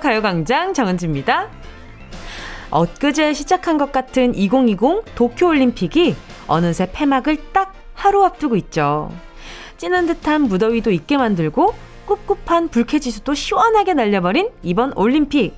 가요광장 0.00 0.74
정은지입니다. 0.74 1.48
엊그제 2.70 3.32
시작한 3.32 3.78
것 3.78 3.92
같은 3.92 4.34
2020 4.34 5.14
도쿄올림픽이 5.14 6.14
어느새 6.46 6.90
폐막을 6.92 7.52
딱 7.52 7.74
하루 7.94 8.24
앞두고 8.24 8.56
있죠. 8.56 9.10
찌는 9.76 10.06
듯한 10.06 10.42
무더위도 10.42 10.90
있게 10.90 11.16
만들고 11.16 11.74
꿉꿉한 12.26 12.68
불쾌지수도 12.68 13.34
시원하게 13.34 13.94
날려버린 13.94 14.50
이번 14.62 14.92
올림픽. 14.96 15.54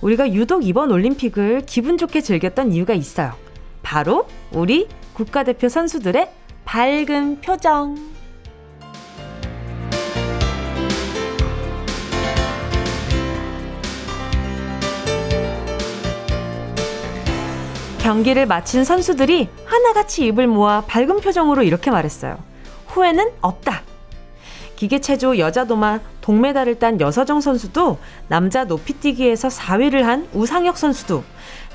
우리가 0.00 0.32
유독 0.32 0.66
이번 0.66 0.90
올림픽을 0.90 1.62
기분 1.66 1.98
좋게 1.98 2.20
즐겼던 2.20 2.72
이유가 2.72 2.94
있어요. 2.94 3.34
바로 3.82 4.26
우리 4.52 4.88
국가대표 5.12 5.68
선수들의 5.68 6.30
밝은 6.64 7.40
표정. 7.40 7.96
경기를 18.10 18.44
마친 18.44 18.82
선수들이 18.82 19.48
하나같이 19.64 20.26
입을 20.26 20.48
모아 20.48 20.80
밝은 20.80 21.20
표정으로 21.20 21.62
이렇게 21.62 21.92
말했어요. 21.92 22.38
후회는 22.88 23.30
없다. 23.40 23.82
기계체조 24.74 25.38
여자 25.38 25.64
도마 25.64 26.00
동메달을 26.20 26.80
딴 26.80 27.00
여서정 27.00 27.40
선수도 27.40 27.98
남자 28.26 28.64
높이뛰기에서 28.64 29.46
4위를 29.46 30.02
한 30.02 30.26
우상혁 30.34 30.76
선수도 30.76 31.22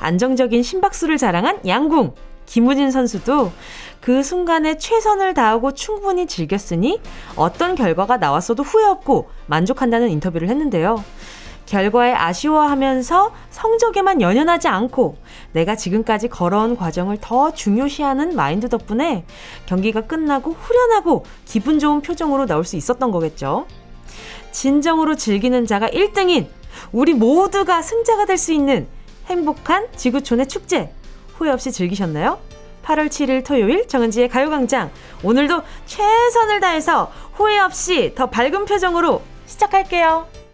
안정적인 0.01 0.61
심박수를 0.61 1.17
자랑한 1.17 1.65
양궁 1.65 2.15
김우진 2.47 2.91
선수도 2.91 3.53
그 4.01 4.21
순간에 4.21 4.77
최선을 4.77 5.35
다하고 5.35 5.73
충분히 5.73 6.27
즐겼으니 6.27 6.99
어떤 7.38 7.75
결과가 7.75 8.17
나왔어도 8.17 8.61
후회 8.61 8.83
없고 8.83 9.29
만족한다는 9.45 10.09
인터뷰를 10.09 10.49
했는데요. 10.49 11.01
결과에 11.66 12.13
아쉬워하면서 12.13 13.33
성적에만 13.49 14.21
연연하지 14.21 14.67
않고 14.67 15.17
내가 15.52 15.75
지금까지 15.75 16.27
걸어온 16.27 16.75
과정을 16.75 17.17
더 17.22 17.53
중요시하는 17.53 18.35
마인드 18.35 18.69
덕분에 18.69 19.25
경기가 19.66 20.02
끝나고 20.02 20.52
후련하고 20.52 21.25
기분 21.45 21.80
좋은 21.80 22.02
표정으로 22.02 22.45
나올 22.45 22.63
수 22.63 22.75
있었던 22.75 23.11
거겠죠. 23.11 23.66
진정으로 24.52 25.16
즐기는 25.16 25.66
자가 25.66 25.88
1등인 25.89 26.47
우리 26.91 27.13
모두가 27.13 27.81
승자가 27.81 28.25
될 28.25 28.38
수 28.38 28.53
있는 28.53 28.88
행복한 29.27 29.88
지구촌의 29.95 30.47
축제 30.47 30.94
후회 31.35 31.50
없이 31.50 31.72
즐기셨나요? 31.72 32.39
8월 32.83 33.07
7일 33.07 33.44
토요일 33.44 33.88
정은지의 33.88 34.29
가요광장 34.29 34.91
오늘도 35.23 35.63
최선을 35.88 36.59
다해서 36.59 37.11
후회 37.33 37.57
없이 37.59 38.13
더 38.16 38.27
밝은 38.29 38.66
표정으로 38.66 39.22
시작할게요. 39.47 40.44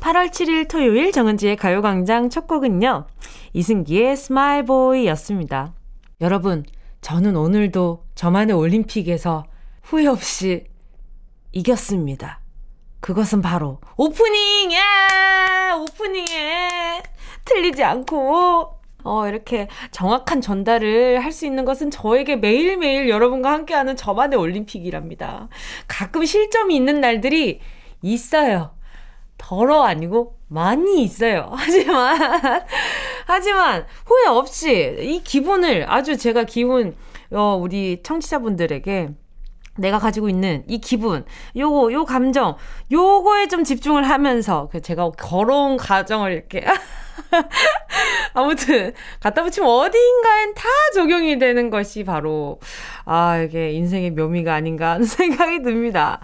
8월 0.00 0.30
7일 0.30 0.68
토요일 0.68 1.12
정은지의 1.12 1.56
가요광장 1.56 2.30
첫 2.30 2.46
곡은요. 2.46 3.06
이승기의 3.52 4.16
Smile 4.16 4.72
Boy 4.72 5.06
였습니다. 5.08 5.74
여러분, 6.20 6.64
저는 7.02 7.36
오늘도 7.36 8.04
저만의 8.14 8.56
올림픽에서 8.56 9.44
후회 9.82 10.06
없이 10.06 10.64
이겼습니다. 11.52 12.40
그것은 13.00 13.42
바로 13.42 13.80
오프닝! 13.96 14.72
예! 14.72 15.72
오프닝에 15.72 17.02
틀리지 17.44 17.82
않고 17.84 18.74
어, 19.02 19.26
이렇게 19.28 19.68
정확한 19.90 20.42
전달을 20.42 21.24
할 21.24 21.32
수 21.32 21.46
있는 21.46 21.64
것은 21.64 21.90
저에게 21.90 22.36
매일매일 22.36 23.08
여러분과 23.08 23.50
함께하는 23.52 23.96
저만의 23.96 24.38
올림픽이랍니다. 24.38 25.48
가끔 25.88 26.24
실점이 26.26 26.76
있는 26.76 27.00
날들이 27.00 27.60
있어요. 28.02 28.72
덜어 29.40 29.82
아니고 29.84 30.36
많이 30.48 31.02
있어요. 31.02 31.50
하지만, 31.56 32.62
하지만, 33.26 33.86
후회 34.04 34.28
없이 34.28 34.96
이 35.00 35.22
기분을 35.24 35.86
아주 35.88 36.16
제가 36.16 36.44
기분, 36.44 36.94
어, 37.32 37.58
우리 37.60 38.00
청취자분들에게 38.02 39.08
내가 39.78 39.98
가지고 39.98 40.28
있는 40.28 40.62
이 40.68 40.78
기분, 40.78 41.24
요거, 41.56 41.92
요 41.92 42.04
감정, 42.04 42.56
요거에 42.92 43.48
좀 43.48 43.64
집중을 43.64 44.08
하면서, 44.08 44.68
그 44.70 44.82
제가 44.82 45.10
걸어온 45.12 45.78
과정을 45.78 46.32
이렇게. 46.32 46.64
아무튼, 48.34 48.92
갖다 49.20 49.42
붙이면 49.42 49.68
어디인가엔 49.68 50.54
다 50.54 50.64
적용이 50.94 51.38
되는 51.38 51.70
것이 51.70 52.04
바로, 52.04 52.58
아, 53.04 53.38
이게 53.38 53.72
인생의 53.72 54.10
묘미가 54.10 54.52
아닌가 54.52 54.92
하는 54.92 55.06
생각이 55.06 55.62
듭니다. 55.62 56.20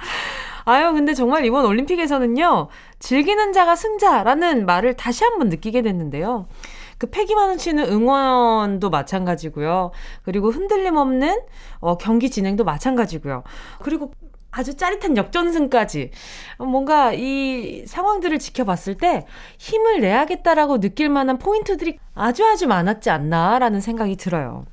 아유, 0.69 0.93
근데 0.93 1.15
정말 1.15 1.45
이번 1.45 1.65
올림픽에서는요, 1.65 2.69
즐기는 2.99 3.53
자가 3.53 3.77
승자라는 3.77 4.67
말을 4.67 4.95
다시 4.95 5.23
한번 5.23 5.49
느끼게 5.49 5.81
됐는데요. 5.83 6.49
그 6.99 7.09
패기만 7.09 7.57
치는 7.57 7.85
응원도 7.85 8.91
마찬가지고요. 8.91 9.93
그리고 10.25 10.51
흔들림 10.51 10.97
없는 10.97 11.41
어, 11.79 11.97
경기 11.99 12.31
진행도 12.31 12.65
마찬가지고요. 12.65 13.45
그리고 13.81 14.11
아주 14.51 14.75
짜릿한 14.75 15.17
역전승까지 15.17 16.11
뭔가 16.59 17.13
이 17.13 17.85
상황들을 17.87 18.37
지켜봤을 18.41 18.97
때 18.97 19.25
힘을 19.59 20.01
내야겠다라고 20.01 20.81
느낄 20.81 21.11
만한 21.11 21.39
포인트들이 21.39 21.99
아주 22.15 22.45
아주 22.45 22.67
많았지 22.67 23.09
않나라는 23.11 23.81
생각이 23.81 24.17
들어요. 24.17 24.65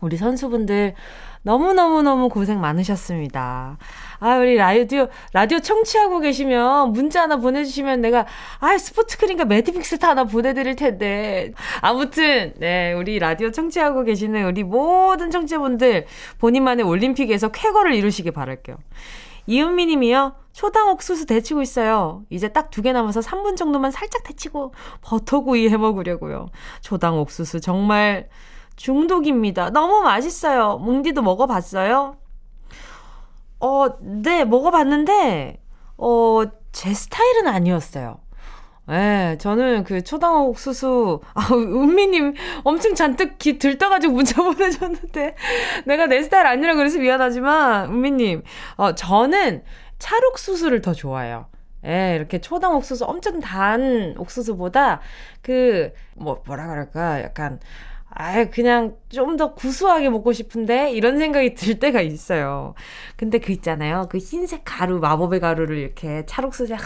우리 0.00 0.16
선수분들 0.18 0.94
너무너무너무 1.42 2.28
고생 2.28 2.60
많으셨습니다. 2.60 3.78
아, 4.18 4.36
우리 4.38 4.56
라디오, 4.56 5.08
라디오 5.32 5.58
청취하고 5.60 6.20
계시면 6.20 6.92
문자 6.92 7.22
하나 7.22 7.36
보내주시면 7.36 8.00
내가, 8.00 8.26
아, 8.60 8.76
스포츠크림과 8.78 9.44
매디픽스타 9.44 10.08
하나 10.08 10.24
보내드릴 10.24 10.76
텐데. 10.76 11.52
아무튼, 11.80 12.52
네, 12.58 12.92
우리 12.94 13.18
라디오 13.18 13.50
청취하고 13.50 14.04
계시는 14.04 14.44
우리 14.46 14.62
모든 14.64 15.30
청취자분들 15.30 16.06
본인만의 16.38 16.84
올림픽에서 16.84 17.48
쾌거를 17.48 17.94
이루시길 17.94 18.32
바랄게요. 18.32 18.76
이은미 19.48 19.86
님이요. 19.86 20.34
초당 20.52 20.88
옥수수 20.90 21.26
데치고 21.26 21.62
있어요. 21.62 22.22
이제 22.30 22.48
딱 22.48 22.70
두 22.70 22.82
개 22.82 22.92
남아서 22.92 23.20
3분 23.20 23.56
정도만 23.56 23.90
살짝 23.92 24.24
데치고 24.24 24.72
버터구이 25.02 25.68
해 25.68 25.76
먹으려고요. 25.76 26.46
초당 26.80 27.18
옥수수 27.20 27.60
정말 27.60 28.28
중독입니다. 28.76 29.70
너무 29.70 30.02
맛있어요. 30.02 30.78
뭉디도 30.78 31.22
먹어봤어요? 31.22 32.16
어, 33.60 33.98
네, 34.00 34.44
먹어봤는데, 34.44 35.60
어, 35.98 36.42
제 36.72 36.92
스타일은 36.92 37.48
아니었어요. 37.48 38.18
예, 38.88 38.92
네, 38.92 39.38
저는 39.38 39.82
그 39.82 40.04
초당 40.04 40.46
옥수수, 40.46 41.20
아, 41.34 41.48
은미님 41.52 42.34
엄청 42.62 42.94
잔뜩 42.94 43.36
기 43.38 43.58
들떠가지고 43.58 44.14
문자 44.14 44.42
보내줬는데, 44.44 45.34
내가 45.86 46.06
내 46.06 46.22
스타일 46.22 46.46
아니라 46.46 46.74
그래서 46.74 46.98
미안하지만, 46.98 47.90
은미님, 47.90 48.42
어, 48.76 48.94
저는 48.94 49.64
찰옥수수를 49.98 50.82
더 50.82 50.92
좋아해요. 50.92 51.46
예, 51.84 52.14
이렇게 52.16 52.40
초당 52.40 52.74
옥수수 52.76 53.04
엄청 53.04 53.40
단 53.40 54.14
옥수수보다 54.18 55.00
그, 55.42 55.92
뭐, 56.14 56.42
뭐라 56.46 56.68
그럴까, 56.68 57.22
약간, 57.22 57.58
아, 58.18 58.44
그냥 58.46 58.96
좀 59.10 59.36
더 59.36 59.54
구수하게 59.54 60.08
먹고 60.08 60.32
싶은데 60.32 60.90
이런 60.92 61.18
생각이 61.18 61.54
들 61.54 61.78
때가 61.78 62.00
있어요. 62.00 62.74
근데 63.16 63.38
그 63.38 63.52
있잖아요. 63.52 64.06
그 64.10 64.16
흰색 64.18 64.62
가루, 64.64 64.98
마법의 65.00 65.40
가루를 65.40 65.76
이렇게 65.76 66.24
찰옥수수에 66.26 66.76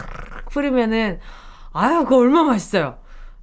뿌리면은 0.53 1.21
아유, 1.72 2.03
그거 2.04 2.16
얼마나 2.19 2.49
맛있어요. 2.51 2.99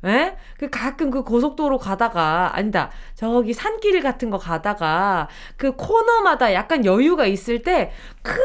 예? 0.06 0.35
그 0.59 0.69
가끔 0.69 1.09
그 1.09 1.23
고속도로 1.23 1.77
가다가 1.79 2.51
아니다. 2.56 2.91
저기 3.15 3.53
산길 3.53 4.01
같은 4.01 4.29
거 4.29 4.38
가다가 4.38 5.27
그 5.57 5.75
코너마다 5.75 6.53
약간 6.53 6.85
여유가 6.85 7.25
있을 7.25 7.61
때 7.63 7.91
큰 8.23 8.35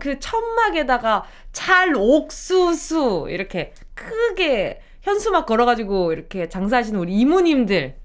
그 0.00 0.18
천막에다가 0.20 1.24
찰 1.52 1.94
옥수수 1.96 3.26
이렇게 3.30 3.72
크게 3.94 4.80
현수막 5.02 5.46
걸어 5.46 5.64
가지고 5.64 6.12
이렇게 6.12 6.48
장사하시는 6.48 6.98
우리 7.00 7.14
이모님들 7.14 7.96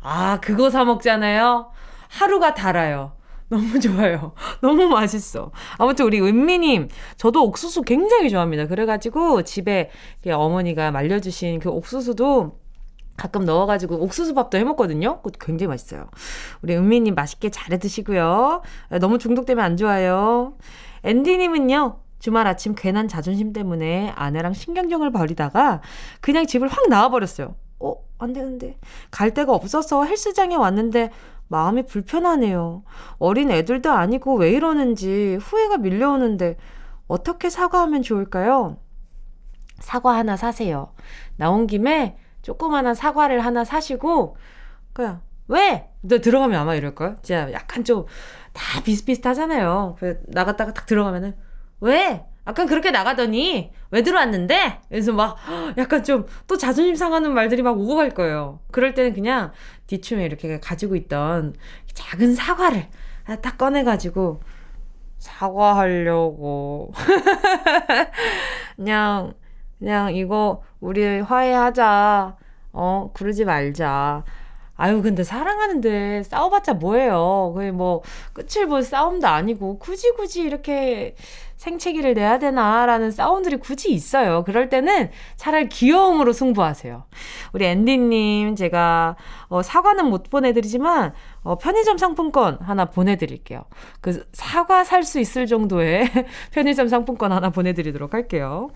아, 0.00 0.38
그거 0.40 0.70
사 0.70 0.84
먹잖아요? 0.84 1.70
하루가 2.08 2.54
달아요. 2.54 3.12
너무 3.48 3.80
좋아요. 3.80 4.32
너무 4.60 4.88
맛있어. 4.88 5.50
아무튼 5.78 6.04
우리 6.04 6.20
은미님, 6.20 6.88
저도 7.16 7.44
옥수수 7.44 7.82
굉장히 7.82 8.30
좋아합니다. 8.30 8.66
그래가지고 8.66 9.42
집에 9.42 9.90
어머니가 10.26 10.90
말려주신 10.90 11.60
그 11.60 11.70
옥수수도 11.70 12.58
가끔 13.16 13.44
넣어가지고 13.44 13.96
옥수수밥도 13.96 14.58
해먹거든요. 14.58 15.16
그것도 15.18 15.38
굉장히 15.40 15.68
맛있어요. 15.68 16.06
우리 16.62 16.76
은미님 16.76 17.14
맛있게 17.14 17.50
잘 17.50 17.78
드시고요. 17.78 18.62
너무 19.00 19.18
중독되면 19.18 19.64
안 19.64 19.76
좋아요. 19.76 20.56
앤디님은요, 21.02 22.00
주말 22.20 22.46
아침 22.46 22.74
괜한 22.76 23.08
자존심 23.08 23.52
때문에 23.52 24.12
아내랑 24.14 24.52
신경정을 24.52 25.10
벌이다가 25.10 25.80
그냥 26.20 26.46
집을 26.46 26.68
확 26.68 26.88
나와버렸어요. 26.88 27.54
어, 27.80 27.94
안 28.18 28.32
되는데. 28.32 28.78
갈 29.10 29.32
데가 29.34 29.52
없어서 29.54 30.04
헬스장에 30.04 30.56
왔는데 30.56 31.10
마음이 31.48 31.86
불편하네요. 31.86 32.82
어린 33.18 33.50
애들도 33.50 33.90
아니고 33.90 34.36
왜 34.36 34.50
이러는지 34.50 35.36
후회가 35.40 35.78
밀려오는데 35.78 36.56
어떻게 37.06 37.48
사과하면 37.50 38.02
좋을까요? 38.02 38.76
사과 39.78 40.14
하나 40.16 40.36
사세요. 40.36 40.92
나온 41.36 41.66
김에 41.66 42.18
조그마한 42.42 42.94
사과를 42.94 43.40
하나 43.40 43.64
사시고, 43.64 44.36
그냥, 44.92 45.20
왜? 45.48 45.88
너 46.00 46.18
들어가면 46.18 46.58
아마 46.60 46.74
이럴걸? 46.74 47.18
진짜 47.22 47.52
약간 47.52 47.84
좀 47.84 48.06
다 48.52 48.82
비슷비슷하잖아요. 48.82 49.96
나갔다가 50.26 50.72
딱 50.74 50.86
들어가면은, 50.86 51.36
왜? 51.80 52.24
아까 52.48 52.64
그렇게 52.64 52.90
나가더니 52.90 53.70
왜 53.90 54.02
들어왔는데? 54.02 54.80
그래서 54.88 55.12
막 55.12 55.36
약간 55.76 56.02
좀 56.02 56.26
또 56.46 56.56
자존심 56.56 56.94
상하는 56.96 57.34
말들이 57.34 57.62
막 57.62 57.78
오고 57.78 57.96
갈 57.96 58.10
거예요. 58.10 58.60
그럴 58.70 58.94
때는 58.94 59.12
그냥 59.12 59.52
뒤춤에 59.86 60.24
이렇게 60.24 60.58
가지고 60.58 60.96
있던 60.96 61.54
작은 61.92 62.34
사과를 62.34 62.86
딱 63.42 63.58
꺼내가지고 63.58 64.40
사과하려고 65.18 66.92
그냥 68.76 69.34
그냥 69.78 70.14
이거 70.14 70.62
우리 70.80 71.20
화해하자. 71.20 72.36
어 72.72 73.10
그러지 73.14 73.44
말자. 73.44 74.24
아유, 74.76 75.02
근데 75.02 75.24
사랑하는데 75.24 76.22
싸워봤자 76.22 76.74
뭐예요. 76.74 77.52
그게 77.56 77.72
뭐, 77.72 78.00
끝을 78.32 78.68
볼 78.68 78.84
싸움도 78.84 79.26
아니고, 79.26 79.78
굳이 79.80 80.12
굳이 80.12 80.42
이렇게 80.42 81.16
생채기를 81.58 82.14
내야 82.14 82.38
되나라는 82.38 83.10
싸움들이 83.10 83.56
굳이 83.58 83.92
있어요. 83.92 84.44
그럴 84.44 84.68
때는 84.68 85.10
차라리 85.36 85.68
귀여움으로 85.68 86.32
승부하세요. 86.32 87.04
우리 87.52 87.66
앤디님, 87.66 88.54
제가, 88.56 89.16
어, 89.48 89.62
사과는 89.62 90.06
못 90.06 90.30
보내드리지만, 90.30 91.12
어, 91.42 91.58
편의점 91.58 91.98
상품권 91.98 92.58
하나 92.62 92.86
보내드릴게요. 92.86 93.64
그, 94.00 94.24
사과 94.32 94.84
살 94.84 95.02
수 95.02 95.20
있을 95.20 95.46
정도의 95.46 96.08
편의점 96.52 96.88
상품권 96.88 97.32
하나 97.32 97.50
보내드리도록 97.50 98.14
할게요. 98.14 98.70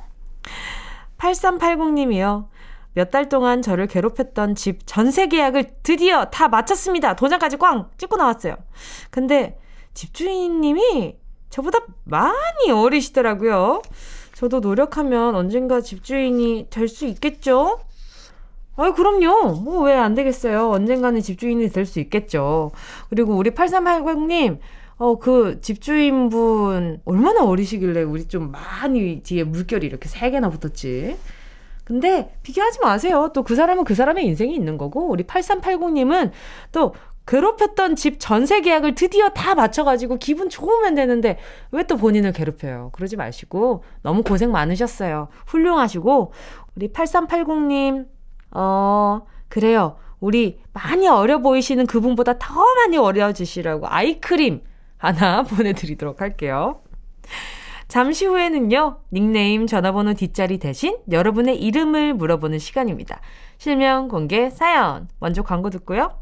8380님이요. 1.18 2.48
몇 2.94 3.10
달 3.10 3.28
동안 3.28 3.62
저를 3.62 3.86
괴롭혔던 3.86 4.54
집 4.54 4.80
전세 4.86 5.26
계약을 5.26 5.76
드디어 5.82 6.26
다 6.26 6.48
마쳤습니다. 6.48 7.16
도장까지 7.16 7.56
꽝 7.58 7.88
찍고 7.96 8.16
나왔어요. 8.16 8.56
근데 9.10 9.58
집주인님이 9.94 11.16
저보다 11.52 11.78
많이 12.04 12.70
어리시더라고요. 12.72 13.82
저도 14.34 14.60
노력하면 14.60 15.34
언젠가 15.36 15.80
집주인이 15.80 16.66
될 16.70 16.88
수 16.88 17.04
있겠죠? 17.06 17.78
아유, 18.76 18.94
그럼요. 18.94 19.60
뭐, 19.60 19.82
왜 19.84 19.92
안 19.94 20.14
되겠어요. 20.14 20.70
언젠가는 20.70 21.20
집주인이 21.20 21.68
될 21.70 21.84
수 21.86 22.00
있겠죠. 22.00 22.72
그리고 23.10 23.34
우리 23.36 23.50
8380님, 23.50 24.58
어, 24.96 25.18
그 25.18 25.60
집주인분, 25.60 27.02
얼마나 27.04 27.44
어리시길래 27.44 28.02
우리 28.02 28.26
좀 28.26 28.50
많이 28.50 29.22
뒤에 29.22 29.44
물결이 29.44 29.86
이렇게 29.86 30.08
세 30.08 30.30
개나 30.30 30.48
붙었지? 30.48 31.16
근데 31.84 32.32
비교하지 32.42 32.80
마세요. 32.80 33.30
또 33.34 33.42
그 33.42 33.54
사람은 33.56 33.84
그 33.84 33.94
사람의 33.94 34.24
인생이 34.24 34.54
있는 34.54 34.78
거고, 34.78 35.08
우리 35.10 35.24
8380님은 35.24 36.30
또 36.72 36.94
괴롭혔던 37.26 37.96
집 37.96 38.16
전세 38.18 38.60
계약을 38.60 38.94
드디어 38.94 39.28
다 39.30 39.54
맞춰가지고 39.54 40.16
기분 40.18 40.48
좋으면 40.48 40.94
되는데 40.94 41.38
왜 41.70 41.84
또 41.84 41.96
본인을 41.96 42.32
괴롭혀요? 42.32 42.90
그러지 42.92 43.16
마시고 43.16 43.84
너무 44.02 44.22
고생 44.22 44.50
많으셨어요. 44.52 45.28
훌륭하시고 45.46 46.32
우리 46.76 46.88
8380님 46.92 48.06
어 48.52 49.22
그래요. 49.48 49.96
우리 50.20 50.60
많이 50.72 51.08
어려 51.08 51.38
보이시는 51.38 51.86
그분보다 51.86 52.38
더 52.38 52.54
많이 52.76 52.96
어려지시라고 52.96 53.86
아이크림 53.88 54.62
하나 54.96 55.42
보내드리도록 55.44 56.20
할게요. 56.20 56.82
잠시 57.88 58.24
후에는요, 58.24 59.00
닉네임 59.12 59.66
전화번호 59.66 60.14
뒷자리 60.14 60.58
대신 60.58 60.96
여러분의 61.10 61.60
이름을 61.60 62.14
물어보는 62.14 62.58
시간입니다. 62.58 63.20
실명 63.58 64.08
공개 64.08 64.48
사연. 64.48 65.08
먼저 65.18 65.42
광고 65.42 65.68
듣고요. 65.68 66.21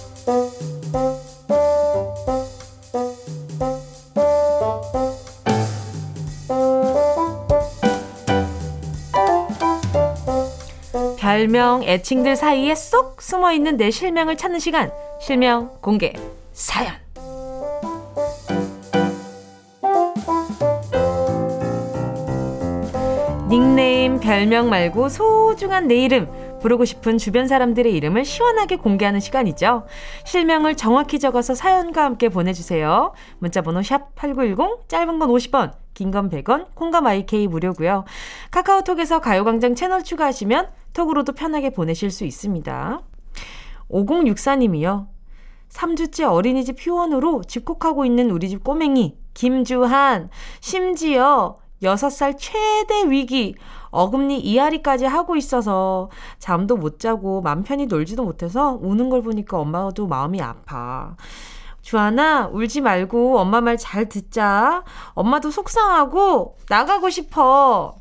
별명 11.31 11.81
애칭들 11.83 12.35
사이에 12.35 12.75
쏙 12.75 13.21
숨어 13.21 13.53
있는 13.53 13.77
내 13.77 13.89
실명을 13.89 14.35
찾는 14.35 14.59
시간. 14.59 14.91
실명 15.21 15.71
공개 15.79 16.11
사연. 16.51 16.91
닉네임, 23.47 24.19
별명 24.19 24.69
말고 24.69 25.07
소중한 25.07 25.87
내 25.87 25.95
이름, 25.95 26.29
부르고 26.61 26.85
싶은 26.85 27.17
주변 27.17 27.47
사람들의 27.47 27.93
이름을 27.93 28.23
시원하게 28.23 28.77
공개하는 28.77 29.19
시간이죠. 29.19 29.85
실명을 30.25 30.75
정확히 30.75 31.17
적어서 31.19 31.55
사연과 31.55 32.03
함께 32.03 32.29
보내주세요. 32.29 33.13
문자번호 33.39 33.83
샵 33.83 34.15
8910, 34.15 34.87
짧은 34.87 35.19
건 35.19 35.29
50원, 35.29 35.71
긴 35.93 36.11
건 36.11 36.29
100원, 36.29 36.67
콩감 36.73 37.07
IK 37.07 37.47
무료고요. 37.47 38.05
카카오톡에서 38.51 39.19
가요광장 39.19 39.75
채널 39.75 40.03
추가하시면 40.03 40.67
톡으로도 40.93 41.33
편하게 41.33 41.69
보내실 41.69 42.11
수 42.11 42.25
있습니다. 42.25 43.01
5064님이요. 43.89 45.07
3주째 45.69 46.29
어린이집 46.29 46.75
휴원으로 46.79 47.43
집콕하고 47.43 48.05
있는 48.05 48.29
우리 48.31 48.49
집 48.49 48.63
꼬맹이 48.63 49.17
김주한 49.33 50.29
심지어 50.59 51.57
6살 51.81 52.35
최대 52.37 53.09
위기 53.09 53.55
어금니 53.89 54.39
이앓이까지 54.39 55.05
하고 55.05 55.35
있어서 55.35 56.09
잠도 56.39 56.77
못 56.77 56.99
자고 56.99 57.41
맘 57.41 57.63
편히 57.63 57.85
놀지도 57.87 58.23
못해서 58.23 58.77
우는 58.81 59.09
걸 59.09 59.21
보니까 59.21 59.59
엄마도 59.59 60.07
마음이 60.07 60.41
아파. 60.41 61.15
주하나 61.81 62.47
울지 62.47 62.81
말고 62.81 63.39
엄마 63.39 63.59
말 63.59 63.77
잘 63.77 64.07
듣자. 64.07 64.83
엄마도 65.13 65.51
속상하고 65.51 66.57
나가고 66.69 67.09
싶어. 67.09 67.95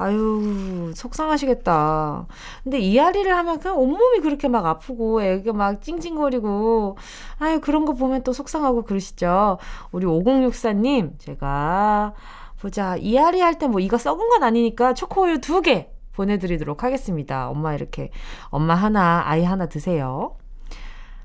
아유, 0.00 0.92
속상하시겠다. 0.94 2.26
근데 2.64 2.78
이앓이를 2.78 3.36
하면 3.36 3.58
그냥 3.60 3.78
온몸이 3.78 4.20
그렇게 4.20 4.48
막 4.48 4.64
아프고 4.66 5.22
애가 5.22 5.52
막 5.52 5.82
찡찡거리고 5.82 6.96
아유, 7.38 7.60
그런 7.60 7.84
거 7.84 7.92
보면 7.94 8.22
또 8.22 8.32
속상하고 8.32 8.82
그러시죠. 8.84 9.58
우리 9.92 10.06
5064님, 10.06 11.18
제가 11.18 12.14
보자. 12.60 12.96
이앓이 12.96 13.40
할 13.40 13.58
때 13.58 13.66
뭐 13.68 13.80
이거 13.80 13.96
썩은 13.98 14.28
건 14.28 14.42
아니니까 14.42 14.94
초코우유 14.94 15.40
두 15.40 15.62
개 15.62 15.90
보내드리도록 16.12 16.84
하겠습니다. 16.84 17.48
엄마 17.48 17.74
이렇게 17.74 18.10
엄마 18.50 18.74
하나 18.74 19.22
아이 19.26 19.44
하나 19.44 19.66
드세요. 19.66 20.36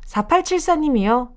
4874님이요. 0.08 1.30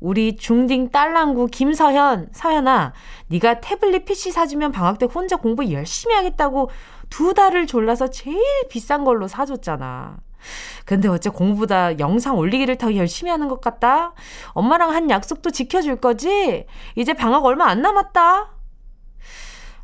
우리 0.00 0.36
중딩 0.36 0.90
딸랑구 0.90 1.48
김서현, 1.48 2.30
서현아, 2.32 2.94
네가 3.28 3.60
태블릿 3.60 4.06
PC 4.06 4.30
사주면 4.32 4.72
방학 4.72 4.98
때 4.98 5.06
혼자 5.06 5.36
공부 5.36 5.70
열심히 5.70 6.14
하겠다고 6.14 6.70
두 7.10 7.34
달을 7.34 7.66
졸라서 7.66 8.08
제일 8.08 8.40
비싼 8.70 9.04
걸로 9.04 9.28
사줬잖아. 9.28 10.16
근데 10.86 11.06
어째 11.08 11.28
공부보다 11.28 11.98
영상 11.98 12.38
올리기를 12.38 12.76
더 12.76 12.94
열심히 12.96 13.30
하는 13.30 13.48
것 13.48 13.60
같다? 13.60 14.14
엄마랑 14.52 14.90
한 14.90 15.10
약속도 15.10 15.50
지켜줄 15.50 15.96
거지? 15.96 16.64
이제 16.96 17.12
방학 17.12 17.44
얼마 17.44 17.66
안 17.66 17.82
남았다? 17.82 18.50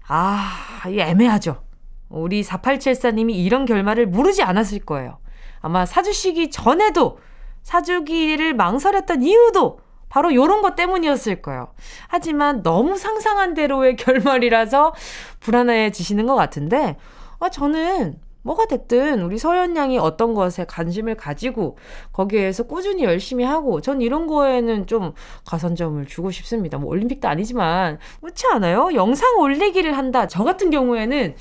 아, 0.08 0.82
이 0.88 0.98
애매하죠. 0.98 1.62
우리 2.08 2.42
4874님이 2.42 3.34
이런 3.34 3.66
결말을 3.66 4.06
모르지 4.06 4.42
않았을 4.42 4.80
거예요. 4.80 5.18
아마 5.60 5.84
사주시기 5.84 6.50
전에도 6.50 7.18
사주기를 7.64 8.54
망설였던 8.54 9.22
이유도 9.22 9.80
바로 10.08 10.34
요런 10.34 10.62
것 10.62 10.76
때문이었을 10.76 11.42
거예요. 11.42 11.68
하지만 12.08 12.62
너무 12.62 12.96
상상한 12.96 13.54
대로의 13.54 13.96
결말이라서 13.96 14.94
불안해지시는 15.40 16.26
것 16.26 16.34
같은데, 16.34 16.96
아, 17.38 17.48
저는 17.48 18.18
뭐가 18.46 18.66
됐든 18.66 19.22
우리 19.22 19.38
서현 19.38 19.76
양이 19.76 19.98
어떤 19.98 20.32
것에 20.32 20.64
관심을 20.66 21.16
가지고 21.16 21.76
거기에서 22.12 22.62
꾸준히 22.62 23.02
열심히 23.02 23.44
하고 23.44 23.80
전 23.80 24.00
이런 24.00 24.28
거에는 24.28 24.86
좀 24.86 25.12
가산점을 25.44 26.06
주고 26.06 26.30
싶습니다. 26.30 26.78
뭐 26.78 26.88
올림픽도 26.90 27.26
아니지만 27.26 27.98
그렇지 28.20 28.46
않아요? 28.52 28.90
영상 28.94 29.38
올리기를 29.40 29.96
한다. 29.96 30.28
저 30.28 30.44
같은 30.44 30.70
경우에는 30.70 31.34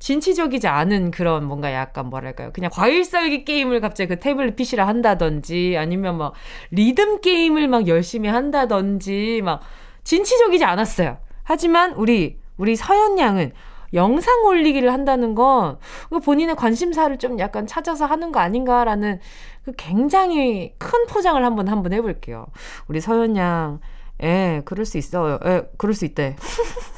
진취적이지 0.00 0.66
않은 0.66 1.10
그런 1.10 1.44
뭔가 1.44 1.72
약간 1.72 2.06
뭐랄까요. 2.06 2.50
그냥 2.52 2.70
과일 2.72 3.04
썰기 3.04 3.44
게임을 3.44 3.80
갑자기 3.80 4.08
그 4.08 4.18
태블릿 4.18 4.56
PC를 4.56 4.88
한다든지 4.88 5.76
아니면 5.78 6.16
막 6.16 6.32
리듬 6.70 7.20
게임을 7.20 7.68
막 7.68 7.86
열심히 7.86 8.28
한다든지 8.28 9.42
막 9.44 9.60
진취적이지 10.02 10.64
않았어요. 10.64 11.18
하지만 11.44 11.92
우리, 11.92 12.40
우리 12.56 12.76
서연 12.76 13.18
양은 13.18 13.52
영상 13.92 14.44
올리기를 14.44 14.92
한다는 14.92 15.34
건 15.34 15.78
본인의 16.24 16.56
관심사를 16.56 17.18
좀 17.18 17.38
약간 17.38 17.66
찾아서 17.66 18.06
하는 18.06 18.32
거 18.32 18.40
아닌가라는 18.40 19.20
그 19.64 19.72
굉장히 19.76 20.74
큰 20.78 21.06
포장을 21.06 21.44
한번 21.44 21.68
한번 21.68 21.92
해볼게요. 21.92 22.46
우리 22.88 23.00
서연 23.00 23.36
양, 23.36 23.80
예, 24.22 24.62
그럴 24.64 24.86
수 24.86 24.96
있어요. 24.96 25.38
예, 25.44 25.62
그럴 25.76 25.94
수 25.94 26.04
있대. 26.04 26.36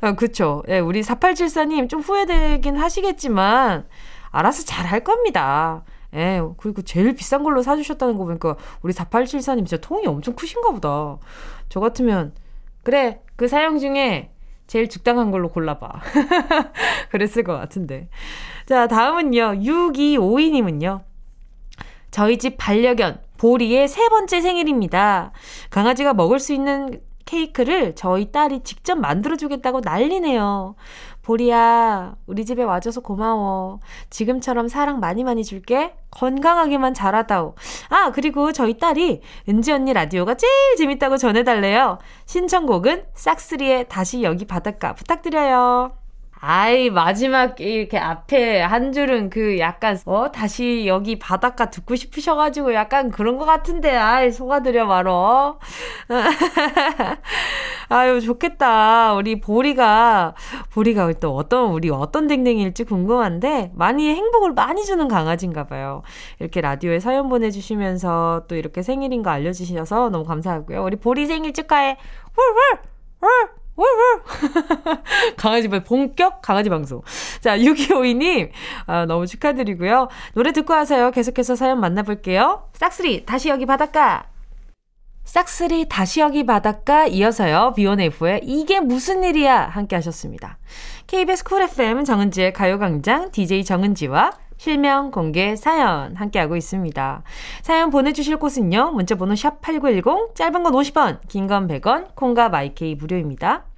아, 0.00 0.12
그쵸. 0.12 0.62
예, 0.68 0.78
우리 0.78 1.02
4874님 1.02 1.88
좀 1.88 2.00
후회되긴 2.00 2.76
하시겠지만, 2.76 3.86
알아서 4.30 4.64
잘 4.64 4.86
할 4.86 5.00
겁니다. 5.04 5.84
예, 6.14 6.40
그리고 6.56 6.82
제일 6.82 7.14
비싼 7.14 7.42
걸로 7.42 7.62
사주셨다는 7.62 8.16
거 8.16 8.24
보니까, 8.24 8.56
우리 8.82 8.92
4874님 8.92 9.58
진짜 9.58 9.76
통이 9.76 10.06
엄청 10.06 10.34
크신가 10.34 10.70
보다. 10.72 11.18
저 11.68 11.80
같으면, 11.80 12.32
그래, 12.82 13.20
그 13.36 13.48
사용 13.48 13.78
중에 13.78 14.30
제일 14.66 14.88
적당한 14.88 15.30
걸로 15.30 15.48
골라봐. 15.48 15.88
그랬을 17.10 17.42
것 17.42 17.56
같은데. 17.56 18.08
자, 18.66 18.86
다음은요, 18.86 19.60
6252님은요. 19.62 21.02
저희 22.10 22.38
집 22.38 22.56
반려견, 22.56 23.20
보리의 23.38 23.88
세 23.88 24.08
번째 24.08 24.40
생일입니다. 24.40 25.32
강아지가 25.70 26.14
먹을 26.14 26.38
수 26.38 26.52
있는 26.52 27.00
케이크를 27.24 27.94
저희 27.94 28.32
딸이 28.32 28.62
직접 28.64 28.96
만들어주겠다고 28.98 29.80
난리네요. 29.84 30.74
보리야, 31.22 32.16
우리 32.26 32.44
집에 32.44 32.62
와줘서 32.62 33.00
고마워. 33.00 33.80
지금처럼 34.08 34.68
사랑 34.68 35.00
많이 35.00 35.22
많이 35.22 35.44
줄게. 35.44 35.94
건강하게만 36.10 36.94
자라다오. 36.94 37.54
아, 37.88 38.10
그리고 38.12 38.52
저희 38.52 38.78
딸이 38.78 39.20
은지 39.48 39.72
언니 39.72 39.92
라디오가 39.92 40.34
제일 40.34 40.52
재밌다고 40.76 41.18
전해달래요. 41.18 41.98
신청곡은 42.26 43.04
싹스리의 43.14 43.88
다시 43.88 44.22
여기 44.22 44.46
바닷가 44.46 44.94
부탁드려요. 44.94 45.99
아이, 46.42 46.88
마지막 46.88 47.60
이렇게 47.60 47.98
앞에 47.98 48.62
한 48.62 48.92
줄은 48.92 49.28
그 49.28 49.58
약간, 49.58 49.98
어, 50.06 50.32
다시 50.32 50.84
여기 50.86 51.18
바닷가 51.18 51.68
듣고 51.68 51.96
싶으셔가지고 51.96 52.72
약간 52.72 53.10
그런 53.10 53.36
것 53.36 53.44
같은데, 53.44 53.94
아이, 53.94 54.32
속아드려 54.32 54.86
말어. 54.86 55.58
아유, 57.90 58.22
좋겠다. 58.22 59.12
우리 59.14 59.38
보리가, 59.38 60.34
보리가 60.72 61.12
또 61.20 61.36
어떤, 61.36 61.72
우리 61.72 61.90
어떤 61.90 62.26
댕댕이일지 62.26 62.84
궁금한데, 62.84 63.72
많이 63.74 64.08
행복을 64.14 64.54
많이 64.54 64.82
주는 64.86 65.08
강아지인가 65.08 65.64
봐요. 65.64 66.00
이렇게 66.38 66.62
라디오에 66.62 67.00
사연 67.00 67.28
보내주시면서 67.28 68.44
또 68.48 68.56
이렇게 68.56 68.80
생일인 68.80 69.22
거 69.22 69.28
알려주셔서 69.28 70.08
너무 70.08 70.24
감사하고요. 70.24 70.82
우리 70.84 70.96
보리 70.96 71.26
생일 71.26 71.52
축하해. 71.52 71.98
훌훌! 72.32 72.78
훌! 73.20 73.59
강아지 75.36 75.68
본격 75.68 76.42
강아지 76.42 76.68
방송. 76.70 77.02
자, 77.40 77.56
6252님, 77.58 78.50
아, 78.86 79.06
너무 79.06 79.26
축하드리고요. 79.26 80.08
노래 80.34 80.52
듣고 80.52 80.72
와서요. 80.74 81.10
계속해서 81.10 81.56
사연 81.56 81.80
만나볼게요. 81.80 82.68
싹쓸이, 82.74 83.24
다시 83.26 83.48
여기 83.48 83.66
바닷가. 83.66 84.24
싹쓸이 85.24 85.86
다시 85.88 86.20
여기 86.20 86.44
바닷가 86.44 87.06
이어서요. 87.06 87.74
B1F의 87.76 88.40
이게 88.42 88.80
무슨 88.80 89.22
일이야 89.22 89.68
함께 89.68 89.94
하셨습니다. 89.96 90.58
KBS 91.06 91.44
Cool 91.44 91.62
FM 91.62 92.04
정은지의 92.04 92.52
가요광장 92.52 93.30
DJ 93.30 93.64
정은지와 93.64 94.32
실명 94.56 95.10
공개 95.10 95.54
사연 95.56 96.16
함께하고 96.16 96.56
있습니다. 96.56 97.22
사연 97.62 97.90
보내주실 97.90 98.38
곳은요. 98.38 98.90
문자번호 98.92 99.36
샵 99.36 99.60
8910 99.60 100.34
짧은 100.34 100.62
건 100.64 100.72
50원 100.72 101.20
긴 101.28 101.46
건 101.46 101.68
100원 101.68 102.14
콩과 102.16 102.48
마이케이 102.48 102.94
무료입니다. 102.96 103.69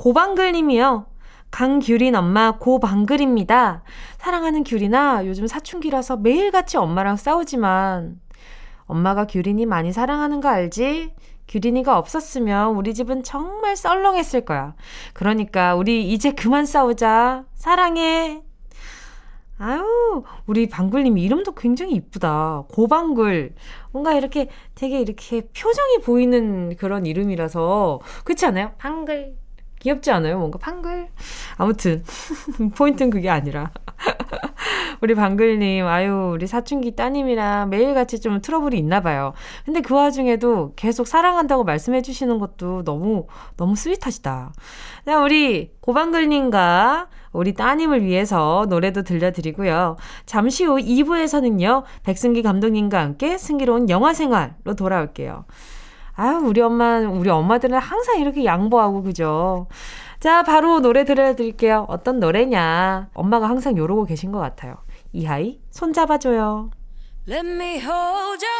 고방글님이요. 0.00 1.04
강규린 1.50 2.16
엄마 2.16 2.52
고방글입니다. 2.52 3.82
사랑하는 4.16 4.64
규린아, 4.64 5.26
요즘 5.26 5.46
사춘기라서 5.46 6.16
매일같이 6.16 6.78
엄마랑 6.78 7.16
싸우지만 7.16 8.18
엄마가 8.86 9.26
규린이 9.26 9.66
많이 9.66 9.92
사랑하는 9.92 10.40
거 10.40 10.48
알지? 10.48 11.12
규린이가 11.48 11.98
없었으면 11.98 12.76
우리 12.76 12.94
집은 12.94 13.22
정말 13.24 13.76
썰렁했을 13.76 14.46
거야. 14.46 14.74
그러니까 15.12 15.74
우리 15.74 16.10
이제 16.10 16.32
그만 16.32 16.64
싸우자. 16.64 17.44
사랑해. 17.52 18.42
아유, 19.58 20.24
우리 20.46 20.66
방글님 20.66 21.18
이름도 21.18 21.52
굉장히 21.52 21.92
이쁘다. 21.92 22.64
고방글. 22.72 23.54
뭔가 23.92 24.14
이렇게 24.14 24.48
되게 24.74 24.98
이렇게 24.98 25.42
표정이 25.42 25.98
보이는 26.02 26.74
그런 26.76 27.04
이름이라서. 27.04 28.00
그렇지 28.24 28.46
않아요? 28.46 28.72
방글. 28.78 29.39
귀엽지 29.80 30.10
않아요? 30.12 30.38
뭔가 30.38 30.58
방글? 30.58 31.08
아무튼, 31.56 32.04
포인트는 32.76 33.10
그게 33.10 33.28
아니라. 33.28 33.70
우리 35.00 35.14
방글님, 35.14 35.86
아유, 35.86 36.32
우리 36.34 36.46
사춘기 36.46 36.94
따님이랑 36.94 37.70
매일같이 37.70 38.20
좀 38.20 38.40
트러블이 38.40 38.78
있나 38.78 39.00
봐요. 39.00 39.32
근데 39.64 39.80
그 39.80 39.94
와중에도 39.94 40.74
계속 40.76 41.06
사랑한다고 41.06 41.64
말씀해 41.64 42.02
주시는 42.02 42.38
것도 42.38 42.84
너무, 42.84 43.26
너무 43.56 43.74
스윗하시다. 43.74 44.52
자, 45.06 45.22
우리 45.22 45.72
고방글님과 45.80 47.08
우리 47.32 47.54
따님을 47.54 48.04
위해서 48.04 48.66
노래도 48.68 49.02
들려드리고요. 49.02 49.96
잠시 50.26 50.64
후 50.64 50.76
2부에서는요, 50.76 51.84
백승기 52.02 52.42
감독님과 52.42 53.00
함께 53.00 53.38
승기로운 53.38 53.88
영화 53.88 54.12
생활로 54.12 54.74
돌아올게요. 54.76 55.46
아유, 56.20 56.36
우리 56.44 56.60
엄마, 56.60 56.98
우리 56.98 57.30
엄마들은 57.30 57.78
항상 57.78 58.20
이렇게 58.20 58.44
양보하고, 58.44 59.02
그죠? 59.02 59.68
자, 60.18 60.42
바로 60.42 60.80
노래 60.80 61.06
들려드릴게요. 61.06 61.86
어떤 61.88 62.20
노래냐. 62.20 63.08
엄마가 63.14 63.48
항상 63.48 63.72
이러고 63.74 64.04
계신 64.04 64.30
것 64.30 64.38
같아요. 64.38 64.74
이하이, 65.12 65.62
손잡아줘요. 65.70 66.72
Let 67.26 67.46
me 67.48 67.78
hold 67.78 68.44
your 68.44 68.59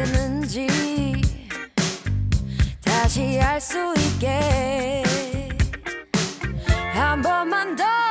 따뜻했는지 0.00 0.66
다시 2.82 3.38
알 3.40 3.60
수 3.60 3.94
있게 3.98 5.02
한 6.94 7.20
번만 7.20 7.76
더 7.76 8.09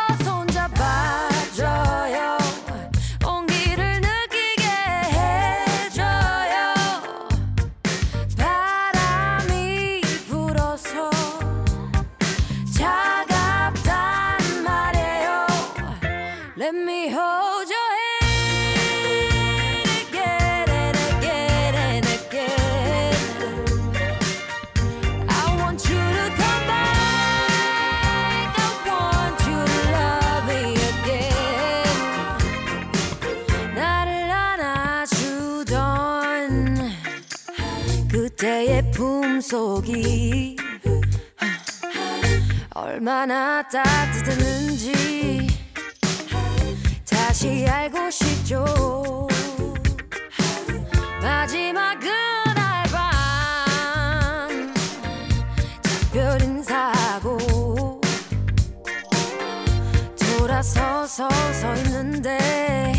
속이 39.49 40.55
얼마나 42.75 43.67
따뜻했는지 43.67 45.47
다시 47.09 47.65
알고 47.67 48.11
싶죠. 48.11 49.27
마지막 51.19 51.99
그날 51.99 52.83
밤 52.91 54.71
작별 55.81 56.39
인사하고 56.43 57.99
돌아서서 60.37 61.27
서 61.27 61.75
있는데 61.77 62.98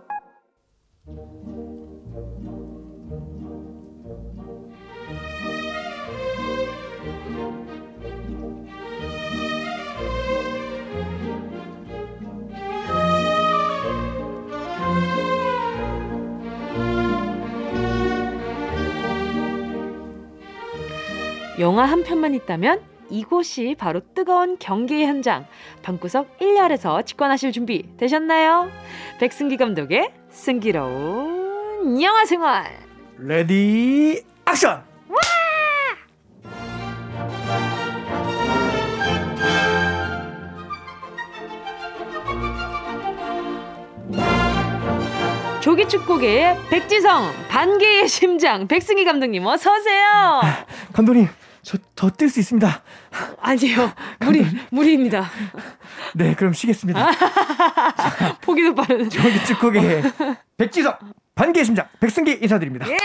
영화 21.61 21.85
한 21.85 22.03
편만 22.03 22.33
있다면 22.33 22.81
이곳이 23.11 23.75
바로 23.77 24.01
뜨거운 24.15 24.57
경기 24.57 25.05
현장 25.05 25.45
방구석 25.83 26.39
1열에서 26.39 27.05
직관하실 27.05 27.51
준비 27.51 27.85
되셨나요? 27.97 28.71
백승기 29.19 29.57
감독의 29.57 30.11
승기로운 30.31 32.01
영화 32.01 32.25
생활 32.25 32.79
Ready 33.19 34.23
action! 34.49 34.83
조기축구계의 45.61 46.57
백지성 46.71 47.31
반개의 47.49 48.07
심장 48.07 48.67
백승기 48.67 49.05
감독님 49.05 49.45
어서 49.45 49.75
오세요. 49.75 50.41
감독님 50.93 51.27
저더 51.63 52.09
뛸수 52.09 52.39
있습니다. 52.39 52.81
아니요 53.41 53.91
무리 54.21 54.45
무리입니다. 54.71 55.25
네 56.15 56.33
그럼 56.35 56.53
쉬겠습니다. 56.53 57.07
포기도 58.41 58.73
빠른 58.73 59.09
조기축구계의 59.09 60.03
백지성 60.57 60.93
반개의 61.35 61.65
심장 61.65 61.85
백승기 61.99 62.39
인사드립니다. 62.41 62.87
예. 62.89 62.97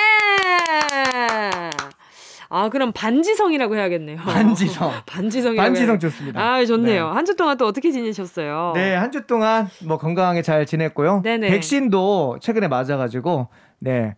아, 2.49 2.69
그럼 2.69 2.93
반지성이라고 2.93 3.75
해야겠네요. 3.77 4.19
반지성. 4.19 4.93
반지성이 5.05 5.57
반지성 5.57 5.99
좋습니다. 5.99 6.41
아, 6.41 6.65
좋네요. 6.65 7.09
네. 7.09 7.13
한주 7.15 7.35
동안 7.35 7.57
또 7.57 7.67
어떻게 7.67 7.91
지내셨어요? 7.91 8.73
네, 8.77 8.95
한 8.95 9.11
주 9.11 9.27
동안 9.27 9.69
뭐 9.85 9.99
건강하게 9.99 10.43
잘 10.43 10.65
지냈고요. 10.65 11.23
네네. 11.23 11.49
백신도 11.51 12.39
최근에 12.41 12.69
맞아가지고, 12.69 13.49
네. 13.81 14.15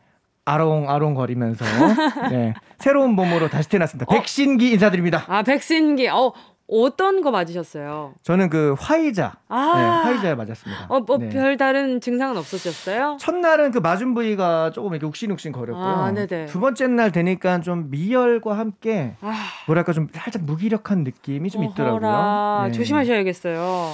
아롱아롱 0.48 1.14
거리면서 1.14 1.64
네, 2.30 2.54
새로운 2.78 3.10
몸으로 3.10 3.48
다시 3.48 3.68
태어났습니다. 3.68 4.06
어? 4.08 4.14
백신기 4.14 4.70
인사드립니다. 4.72 5.24
아 5.28 5.42
백신기. 5.42 6.08
어 6.08 6.32
어떤 6.70 7.22
거 7.22 7.30
맞으셨어요? 7.30 8.14
저는 8.22 8.50
그 8.50 8.74
화이자. 8.78 9.38
아~ 9.48 9.72
네, 9.74 10.10
화이자에 10.10 10.34
맞았습니다. 10.34 10.86
어, 10.90 11.00
뭐 11.00 11.16
네. 11.16 11.30
별다른 11.30 11.98
증상은 11.98 12.36
없으셨어요? 12.36 13.16
첫날은 13.18 13.70
그 13.70 13.78
맞은 13.78 14.12
부위가 14.12 14.70
조금 14.70 14.90
이렇게 14.92 15.06
욱신욱신 15.06 15.52
거렸고요. 15.52 15.86
아, 15.86 16.12
두 16.46 16.60
번째 16.60 16.88
날 16.88 17.10
되니까 17.10 17.60
좀 17.60 17.90
미열과 17.90 18.58
함께 18.58 19.16
아~ 19.22 19.34
뭐랄까 19.66 19.94
좀 19.94 20.08
살짝 20.12 20.42
무기력한 20.42 21.04
느낌이 21.04 21.48
좀. 21.48 21.64
있더라고요. 21.64 22.66
네. 22.66 22.72
조심하셔야겠어요. 22.72 23.92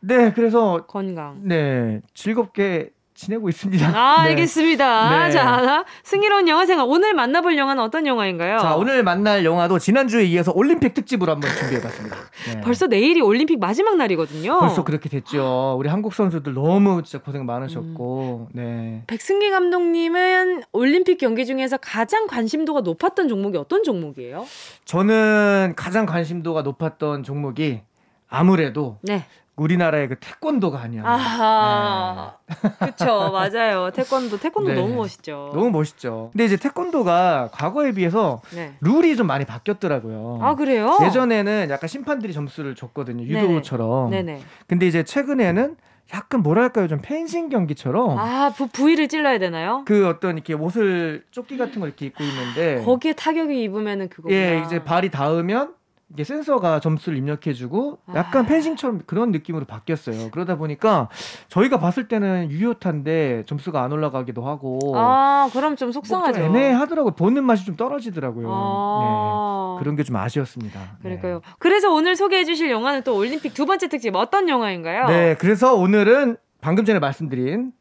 네, 0.00 0.32
그래서 0.32 0.86
건강. 0.86 1.40
네, 1.42 2.00
즐겁게 2.14 2.90
지내고 3.16 3.48
있습니다. 3.48 3.86
아, 3.88 4.22
네. 4.24 4.30
알겠습니다. 4.30 5.26
네. 5.26 5.32
자, 5.32 5.84
승희로운 6.04 6.48
영화 6.48 6.66
생활. 6.66 6.86
오늘 6.88 7.14
만나볼 7.14 7.56
영화는 7.56 7.82
어떤 7.82 8.06
영화인가요? 8.06 8.58
자, 8.58 8.76
오늘 8.76 9.02
만날 9.02 9.44
영화도 9.44 9.78
지난주에 9.78 10.24
이어서 10.24 10.52
올림픽 10.54 10.94
특집으로 10.94 11.32
한번 11.32 11.50
준비해봤습니다. 11.50 12.16
네. 12.54 12.60
벌써 12.62 12.86
내일이 12.86 13.20
올림픽 13.20 13.58
마지막 13.58 13.96
날이거든요. 13.96 14.58
벌써 14.58 14.84
그렇게 14.84 15.08
됐죠. 15.08 15.76
우리 15.78 15.88
한국 15.88 16.14
선수들 16.14 16.54
너무 16.54 17.02
진짜 17.02 17.24
고생 17.24 17.46
많으셨고, 17.46 18.48
음. 18.54 18.56
네. 18.56 19.02
백승기 19.06 19.50
감독님은 19.50 20.62
올림픽 20.72 21.16
경기 21.18 21.46
중에서 21.46 21.78
가장 21.78 22.26
관심도가 22.26 22.82
높았던 22.82 23.28
종목이 23.28 23.56
어떤 23.56 23.82
종목이에요? 23.82 24.46
저는 24.84 25.72
가장 25.76 26.04
관심도가 26.04 26.62
높았던 26.62 27.22
종목이 27.22 27.80
아무래도 28.28 28.98
네. 29.02 29.24
우리나라의 29.56 30.08
그 30.08 30.16
태권도가 30.16 30.80
아니야. 30.80 31.02
아, 31.04 32.36
네. 32.46 32.86
그쵸, 32.86 33.30
맞아요. 33.32 33.90
태권도, 33.90 34.38
태권도 34.38 34.70
네. 34.70 34.76
너무 34.76 34.96
멋있죠. 34.96 35.50
너무 35.54 35.70
멋있죠. 35.70 36.28
근데 36.32 36.44
이제 36.44 36.56
태권도가 36.56 37.50
과거에 37.52 37.92
비해서 37.92 38.42
네. 38.54 38.74
룰이 38.82 39.16
좀 39.16 39.26
많이 39.26 39.44
바뀌었더라고요. 39.46 40.40
아, 40.42 40.54
그래요? 40.54 40.98
예전에는 41.02 41.68
약간 41.70 41.88
심판들이 41.88 42.32
점수를 42.34 42.74
줬거든요. 42.74 43.24
유도처럼. 43.24 44.10
네네. 44.10 44.42
근데 44.66 44.86
이제 44.86 45.02
최근에는 45.02 45.76
약간 46.14 46.40
뭐랄까요 46.42 46.86
좀 46.86 47.00
펜싱 47.02 47.48
경기처럼 47.48 48.16
아 48.16 48.52
부, 48.56 48.68
부위를 48.68 49.08
찔러야 49.08 49.38
되나요? 49.38 49.82
그 49.86 50.06
어떤 50.06 50.36
이렇게 50.36 50.54
옷을 50.54 51.24
조끼 51.32 51.56
같은 51.56 51.80
걸 51.80 51.88
이렇게 51.88 52.06
입고 52.06 52.22
있는데 52.22 52.84
거기에 52.84 53.12
타격이 53.14 53.60
입으면은 53.64 54.08
그거 54.08 54.30
예 54.30 54.62
이제 54.64 54.84
발이 54.84 55.10
닿으면 55.10 55.74
이게 56.12 56.22
센서가 56.22 56.78
점수를 56.78 57.18
입력해주고 57.18 57.98
약간 58.14 58.44
아. 58.44 58.48
펜싱처럼 58.48 59.02
그런 59.06 59.32
느낌으로 59.32 59.64
바뀌었어요. 59.64 60.30
그러다 60.30 60.56
보니까 60.56 61.08
저희가 61.48 61.80
봤을 61.80 62.06
때는 62.06 62.48
유효탄데 62.50 63.42
점수가 63.46 63.82
안 63.82 63.90
올라가기도 63.90 64.46
하고. 64.46 64.78
아, 64.94 65.48
그럼 65.52 65.74
좀 65.74 65.90
속상하죠. 65.90 66.38
뭐 66.38 66.48
애매하더라고요. 66.48 67.14
보는 67.16 67.42
맛이 67.42 67.64
좀 67.66 67.74
떨어지더라고요. 67.76 68.48
아. 68.50 69.76
네. 69.76 69.82
그런 69.82 69.96
게 69.96 70.04
좀 70.04 70.14
아쉬웠습니다. 70.16 70.80
그러니까요. 71.02 71.40
네. 71.44 71.52
그래서 71.58 71.92
오늘 71.92 72.14
소개해 72.14 72.44
주실 72.44 72.70
영화는 72.70 73.02
또 73.02 73.16
올림픽 73.16 73.52
두 73.54 73.66
번째 73.66 73.88
특집 73.88 74.14
어떤 74.14 74.48
영화인가요? 74.48 75.08
네, 75.08 75.34
그래서 75.40 75.74
오늘은 75.74 76.36
방금 76.60 76.84
전에 76.84 77.00
말씀드린 77.00 77.72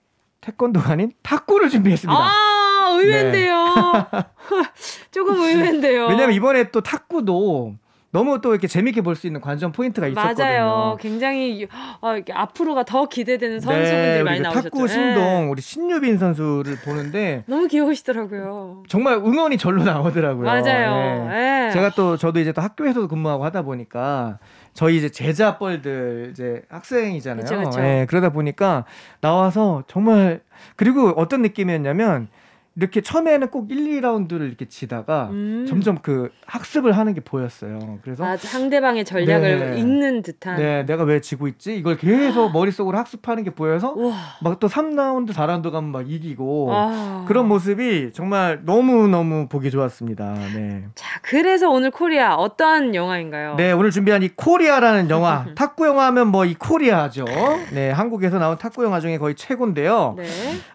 태권도가 0.42 0.94
아닌 0.94 1.12
탁구를 1.22 1.70
준비했습니다. 1.70 2.20
아, 2.20 2.90
의외인데요. 3.00 3.66
네. 4.12 4.24
조금 5.12 5.36
의외인데요. 5.36 6.08
왜냐면 6.08 6.32
이번에 6.34 6.72
또 6.72 6.82
탁구도 6.82 7.76
너무 8.16 8.40
또 8.42 8.52
이렇게 8.52 8.68
재밌게 8.68 9.02
볼 9.02 9.16
수 9.16 9.28
있는 9.28 9.42
관전 9.42 9.72
포인트가 9.72 10.08
있었거든요. 10.08 10.46
맞아요. 10.46 10.98
굉장히 11.00 11.68
어, 12.02 12.16
앞으로가 12.34 12.84
더 12.84 13.08
기대되는 13.08 13.60
선수분들이 13.60 14.18
네, 14.18 14.24
많이 14.24 14.40
나오셨죠. 14.42 14.70
탁구 14.70 14.88
신동 14.88 15.24
네. 15.46 15.48
우리 15.50 15.62
신유빈 15.62 16.18
선수를 16.18 16.78
보는데 16.84 17.44
너무 17.48 17.68
귀여우시더라고요. 17.68 18.84
정말 18.88 19.16
응원이 19.16 19.58
절로 19.58 19.84
나오더라고요. 19.84 20.46
맞아요. 20.46 21.28
네. 21.30 21.66
네. 21.68 21.72
제가 21.72 21.92
또 21.92 22.18
저도 22.18 22.40
이제 22.40 22.52
또 22.52 22.62
학교에서도 22.62 23.08
근무하고 23.08 23.44
하다 23.46 23.62
보니까 23.64 24.40
저희 24.74 24.98
이제 24.98 25.10
제자뻘들 25.10 26.30
이제 26.32 26.62
학생이잖아요. 26.70 27.44
그쵸, 27.44 27.58
그쵸. 27.58 27.80
네, 27.80 28.06
그러다 28.08 28.30
보니까 28.30 28.86
나와서 29.22 29.84
정말 29.88 30.42
그리고 30.76 31.10
어떤 31.16 31.42
느낌이었냐면 31.42 32.28
이렇게 32.78 33.00
처음에는 33.02 33.48
꼭 33.50 33.72
1, 33.72 34.02
2라운드를 34.02 34.48
이렇게 34.48 34.66
치다가 34.68 35.30
음. 35.32 35.66
점점 35.68 35.98
그 36.02 36.30
학습을 36.46 36.92
하는 36.92 37.14
게 37.14 37.22
보였어요. 37.22 38.00
그래서 38.02 38.26
아, 38.26 38.36
상대방의 38.36 39.06
전략을 39.06 39.72
네. 39.72 39.80
읽는 39.80 40.22
듯한. 40.24 40.58
네, 40.58 40.86
내가 40.86 41.04
왜 41.04 41.22
지고 41.22 41.48
있지? 41.48 41.78
이걸 41.78 41.96
계속 41.98 42.52
머릿속으로 42.52 42.98
학습하는 42.98 43.44
게 43.44 43.52
보여서 43.52 43.96
막 44.42 44.60
또 44.60 44.68
3라운드, 44.68 45.32
4라운드 45.34 45.70
가면 45.72 45.92
막 45.92 46.10
이기고 46.10 46.70
아. 46.74 47.26
그런 47.28 47.48
모습이 47.48 48.12
정말 48.14 48.62
너무너무 48.64 49.48
보기 49.50 49.70
좋았습니다. 49.72 50.34
네. 50.56 50.86
자, 50.96 51.20
그래서 51.22 51.70
오늘 51.70 51.92
코리아 51.92 52.36
어떤 52.36 52.94
영화인가요? 52.96 53.56
네, 53.56 53.72
오늘 53.74 53.92
준비한 53.92 54.24
이 54.24 54.30
코리아라는 54.30 55.10
영화. 55.10 55.46
탁구 55.56 55.86
영화 55.88 56.06
하면 56.08 56.28
뭐 56.30 56.46
이 56.46 56.54
코리아죠. 56.56 57.26
네, 57.74 57.90
한국에서 57.92 58.38
나온 58.40 58.58
탁구 58.58 58.84
영화 58.84 59.00
중에 59.00 59.18
거의 59.18 59.36
최고인데요. 59.36 60.14
네. 60.18 60.26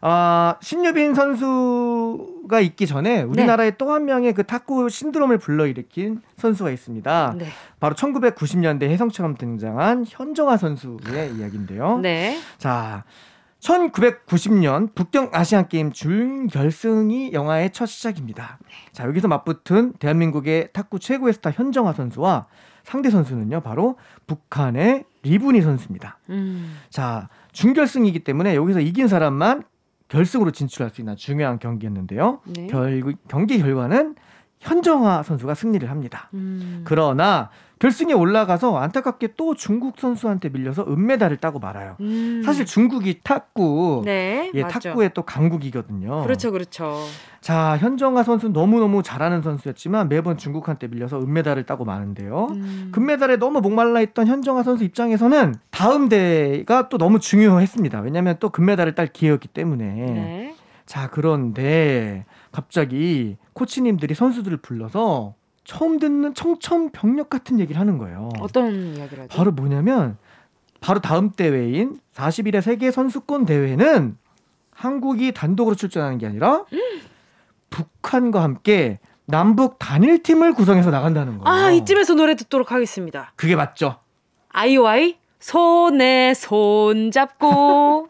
아, 0.00 0.56
신유빈 0.60 1.14
선수 1.14 1.89
선수가 2.50 2.61
있기 2.61 2.87
전에 2.87 3.22
우리나라에 3.22 3.70
네. 3.70 3.76
또한 3.79 4.05
명의 4.05 4.33
그 4.35 4.44
탁구 4.44 4.88
신드롬을 4.88 5.38
불러일으킨 5.38 6.20
선수가 6.37 6.70
있습니다. 6.70 7.35
네. 7.38 7.46
바로 7.79 7.94
1990년대 7.94 8.85
혜성처럼 8.85 9.37
등장한 9.37 10.05
현정아 10.09 10.57
선수의 10.57 11.37
이야기인데요. 11.37 11.98
네. 11.98 12.38
자, 12.59 13.05
1990년 13.61 14.94
북경 14.94 15.31
아시안 15.33 15.68
게임 15.68 15.92
준결승이 15.92 17.33
영화의 17.33 17.70
첫 17.70 17.87
시작입니다. 17.87 18.59
자, 18.92 19.05
여기서 19.05 19.29
맞붙은 19.29 19.94
대한민국의 19.98 20.70
탁구 20.72 20.98
최고의 20.98 21.35
스타 21.35 21.50
현정아 21.50 21.92
선수와 21.92 22.46
상대 22.83 23.11
선수는요, 23.11 23.61
바로 23.61 23.96
북한의 24.26 25.05
리브니 25.22 25.61
선수입니다. 25.61 26.18
음. 26.31 26.79
자, 26.88 27.29
준결승이기 27.53 28.20
때문에 28.20 28.55
여기서 28.55 28.81
이긴 28.81 29.07
사람만 29.07 29.64
결승으로 30.11 30.51
진출할 30.51 30.90
수 30.90 31.01
있는 31.01 31.16
중요한 31.16 31.59
경기였는데요. 31.59 32.40
네. 32.55 32.66
결, 32.66 33.14
경기 33.29 33.59
결과는 33.59 34.16
현정화 34.61 35.23
선수가 35.23 35.55
승리를 35.55 35.88
합니다. 35.90 36.29
음. 36.35 36.83
그러나 36.85 37.49
결승에 37.79 38.12
올라가서 38.12 38.77
안타깝게 38.77 39.31
또 39.38 39.55
중국 39.55 39.99
선수한테 39.99 40.51
밀려서 40.51 40.85
은메달을 40.87 41.38
따고 41.38 41.59
말아요. 41.59 41.96
음. 42.01 42.42
사실 42.44 42.66
중국이 42.66 43.20
탁구, 43.25 44.03
네, 44.05 44.51
예, 44.53 44.62
탁구의 44.62 45.12
또 45.14 45.23
강국이거든요. 45.23 46.23
그렇죠, 46.23 46.53
그렇죠. 46.53 46.99
자, 47.40 47.79
현정아 47.79 48.23
선수는 48.23 48.53
너무너무 48.53 49.03
잘하는 49.03 49.40
선수였지만 49.40 50.11
매번 50.11 50.37
중국한테 50.37 50.88
밀려서 50.88 51.20
은메달을 51.20 51.64
따고 51.64 51.87
마는데요. 51.87 52.49
음. 52.51 52.90
금메달에 52.92 53.37
너무 53.37 53.62
목말라 53.62 54.03
있던 54.03 54.27
현정아 54.27 54.62
선수 54.62 54.85
입장에서는 54.85 55.55
다음 55.70 56.11
대회가 56.11 56.90
또 56.90 56.99
너무 56.99 57.18
중요했습니다. 57.18 58.01
왜냐하면 58.01 58.37
또 58.40 58.51
금메달을 58.51 58.94
딸 58.94 59.07
기회였기 59.07 59.49
때문에. 59.49 59.87
네. 59.87 60.55
자, 60.85 61.09
그런데 61.09 62.27
갑자기 62.52 63.36
코치님들이 63.52 64.14
선수들을 64.14 64.58
불러서 64.58 65.34
처음 65.64 65.98
듣는 65.98 66.34
청천벽력 66.34 67.30
같은 67.30 67.60
얘기를 67.60 67.80
하는 67.80 67.98
거예요. 67.98 68.28
어떤 68.40 68.96
이야기를 68.96 69.24
하죠? 69.24 69.36
바로 69.36 69.52
뭐냐면 69.52 70.16
바로 70.80 71.00
다음 71.00 71.30
대회인 71.30 72.00
41회 72.14 72.60
세계 72.60 72.90
선수권 72.90 73.44
대회는 73.46 74.16
한국이 74.72 75.32
단독으로 75.32 75.76
출전하는 75.76 76.18
게 76.18 76.26
아니라 76.26 76.64
음. 76.72 77.00
북한과 77.70 78.42
함께 78.42 78.98
남북 79.26 79.78
단일 79.78 80.22
팀을 80.22 80.54
구성해서 80.54 80.90
나간다는 80.90 81.38
거예요. 81.38 81.44
아, 81.44 81.70
이쯤에서 81.70 82.14
노래 82.14 82.34
듣도록 82.34 82.72
하겠습니다. 82.72 83.32
그게 83.36 83.54
맞죠. 83.54 83.96
아이오아이 84.48 85.16
손에 85.38 86.34
손 86.34 87.10
잡고 87.10 88.08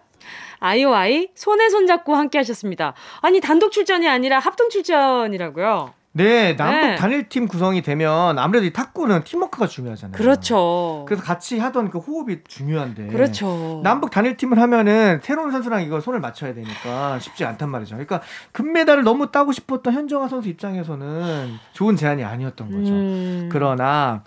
아이오아이 0.60 1.28
손에 1.34 1.68
손 1.70 1.86
잡고 1.86 2.14
함께 2.14 2.38
하셨습니다. 2.38 2.94
아니 3.22 3.40
단독 3.40 3.72
출전이 3.72 4.08
아니라 4.08 4.38
합동 4.38 4.68
출전이라고요. 4.70 5.94
네, 6.12 6.56
남북 6.56 6.86
네. 6.88 6.96
단일팀 6.96 7.46
구성이 7.46 7.82
되면 7.82 8.36
아무래도 8.36 8.66
이 8.66 8.72
탁구는 8.72 9.22
팀워크가 9.22 9.68
중요하잖아요. 9.68 10.16
그렇죠. 10.16 11.04
그래서 11.06 11.22
같이 11.22 11.60
하던 11.60 11.90
그 11.90 11.98
호흡이 11.98 12.38
중요한데. 12.48 13.08
그렇죠. 13.08 13.80
남북 13.84 14.10
단일팀을 14.10 14.58
하면은 14.60 15.20
새로운 15.22 15.52
선수랑 15.52 15.82
이거 15.82 16.00
손을 16.00 16.18
맞춰야 16.18 16.52
되니까 16.52 17.20
쉽지 17.20 17.44
않단 17.44 17.68
말이죠. 17.68 17.94
그러니까 17.94 18.22
금메달을 18.50 19.04
너무 19.04 19.30
따고 19.30 19.52
싶었던 19.52 19.92
현정아 19.92 20.26
선수 20.26 20.48
입장에서는 20.48 21.52
좋은 21.74 21.94
제안이 21.94 22.24
아니었던 22.24 22.70
거죠. 22.72 22.92
음. 22.92 23.48
그러나 23.52 24.24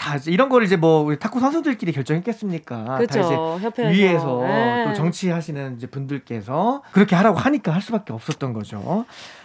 다 0.00 0.16
이런 0.28 0.48
거를 0.48 0.64
이제 0.66 0.76
뭐 0.76 1.02
우리 1.02 1.18
탁구 1.18 1.40
선수들끼리 1.40 1.92
결정했겠습니까? 1.92 2.96
그렇죠. 2.96 3.60
다 3.62 3.68
이제 3.68 3.90
위에서 3.90 4.40
네. 4.44 4.84
또 4.86 4.94
정치하시는 4.94 5.76
이제 5.76 5.86
분들께서 5.86 6.82
그렇게 6.92 7.14
하라고 7.16 7.38
하니까 7.38 7.72
할 7.74 7.82
수밖에 7.82 8.14
없었던 8.14 8.54
거죠. 8.54 9.04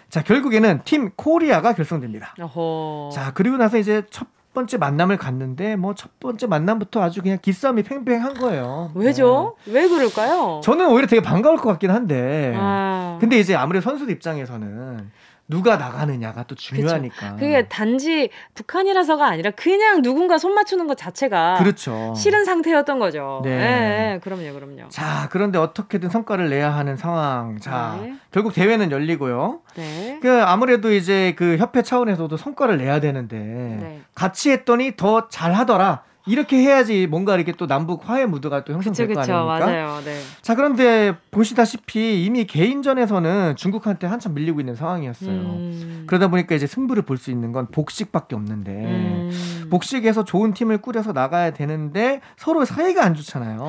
자, 0.09 0.23
결국에는 0.23 0.79
팀 0.85 1.11
코리아가 1.17 1.73
결성됩니다. 1.73 2.35
어허. 2.39 3.09
자, 3.13 3.33
그리고 3.33 3.57
나서 3.57 3.77
이제 3.77 4.03
첫 4.09 4.27
번째 4.53 4.77
만남을 4.77 5.17
갔는데 5.17 5.75
뭐 5.75 5.93
첫 5.93 6.17
번째 6.21 6.47
만남부터 6.47 7.03
아주 7.03 7.21
그냥 7.21 7.37
기싸움이 7.41 7.83
팽팽한 7.83 8.35
거예요. 8.35 8.91
왜죠? 8.95 9.57
네. 9.65 9.73
왜 9.73 9.89
그럴까요? 9.89 10.61
저는 10.63 10.87
오히려 10.87 11.05
되게 11.07 11.21
반가울 11.21 11.57
것 11.57 11.67
같긴 11.67 11.91
한데. 11.91 12.53
아. 12.55 13.17
근데 13.19 13.37
이제 13.37 13.53
아무래도 13.55 13.83
선수들 13.83 14.13
입장에서는 14.13 15.11
누가 15.47 15.77
나가느냐가 15.77 16.43
또 16.43 16.55
중요하니까. 16.55 17.33
그쵸. 17.33 17.35
그게 17.35 17.67
단지 17.67 18.29
북한이라서가 18.55 19.27
아니라 19.27 19.51
그냥 19.51 20.01
누군가 20.01 20.37
손 20.37 20.55
맞추는 20.55 20.87
것 20.87 20.97
자체가 20.97 21.55
그렇죠. 21.59 22.13
싫은 22.15 22.45
상태였던 22.45 22.97
거죠. 22.99 23.41
네. 23.43 23.57
네. 23.57 24.19
그럼요, 24.23 24.53
그럼요. 24.53 24.89
자, 24.89 25.27
그런데 25.31 25.59
어떻게든 25.59 26.09
성과를 26.09 26.49
내야 26.49 26.73
하는 26.73 26.97
상황. 26.97 27.59
자, 27.59 27.97
네. 28.01 28.15
결국 28.31 28.53
대회는 28.53 28.91
열리고요. 28.91 29.61
네. 29.75 30.19
그 30.21 30.41
아무래도 30.43 30.91
이제 30.91 31.33
그 31.37 31.57
협회 31.57 31.83
차원에서도 31.83 32.35
성과를 32.35 32.77
내야 32.77 32.99
되는데 32.99 33.37
네. 33.37 34.01
같이 34.15 34.49
했더니 34.51 34.95
더 34.97 35.29
잘하더라. 35.29 36.03
이렇게 36.27 36.57
해야지 36.57 37.07
뭔가 37.07 37.35
이렇게 37.35 37.51
또 37.51 37.67
남북 37.67 38.09
화해 38.09 38.25
무드가 38.25 38.63
또 38.63 38.73
형성될 38.73 39.07
그쵸, 39.07 39.19
그쵸, 39.21 39.31
거 39.33 39.49
아닙니까? 39.51 39.65
맞아요. 39.65 40.01
네. 40.03 40.19
자 40.41 40.55
그런데 40.55 41.15
보시다시피 41.31 42.23
이미 42.25 42.45
개인전에서는 42.45 43.55
중국한테 43.55 44.07
한참 44.07 44.33
밀리고 44.33 44.59
있는 44.59 44.75
상황이었어요. 44.75 45.29
음. 45.31 46.03
그러다 46.07 46.27
보니까 46.29 46.55
이제 46.55 46.65
승부를 46.67 47.03
볼 47.03 47.15
수 47.17 47.31
있는 47.31 47.51
건 47.51 47.67
복식밖에 47.67 48.35
없는데 48.35 48.71
음. 48.71 49.67
복식에서 49.69 50.23
좋은 50.25 50.53
팀을 50.53 50.79
꾸려서 50.79 51.11
나가야 51.13 51.51
되는데 51.51 52.21
서로 52.37 52.65
사이가 52.65 53.03
안 53.03 53.13
좋잖아요. 53.13 53.65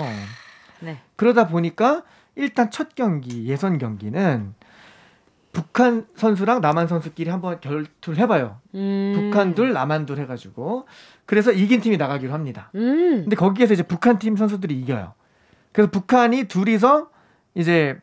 네. 0.81 0.99
그러다 1.17 1.47
보니까 1.49 2.03
일단 2.35 2.71
첫 2.71 2.95
경기 2.95 3.47
예선 3.47 3.79
경기는 3.79 4.55
북한 5.57 6.07
선수랑 6.17 6.61
남한 6.61 6.87
선수끼리 6.87 7.31
한번 7.31 7.59
결투를 7.61 8.19
해봐요. 8.19 8.61
음. 8.75 9.15
북한 9.17 9.55
둘, 9.55 9.73
남한 9.73 10.05
둘 10.05 10.19
해가지고 10.19 10.87
그래서 11.25 11.51
이긴 11.51 11.81
팀이 11.81 11.97
나가기로 11.97 12.35
합니다. 12.35 12.71
음. 12.75 13.23
근데 13.23 13.37
거기에서 13.37 13.73
이제 13.73 13.83
북한 13.83 14.19
팀 14.19 14.37
선수들이 14.37 14.79
이겨요. 14.81 15.15
그래서 15.73 15.91
북한이 15.91 16.45
둘이서 16.45 17.09
이제 17.55 17.99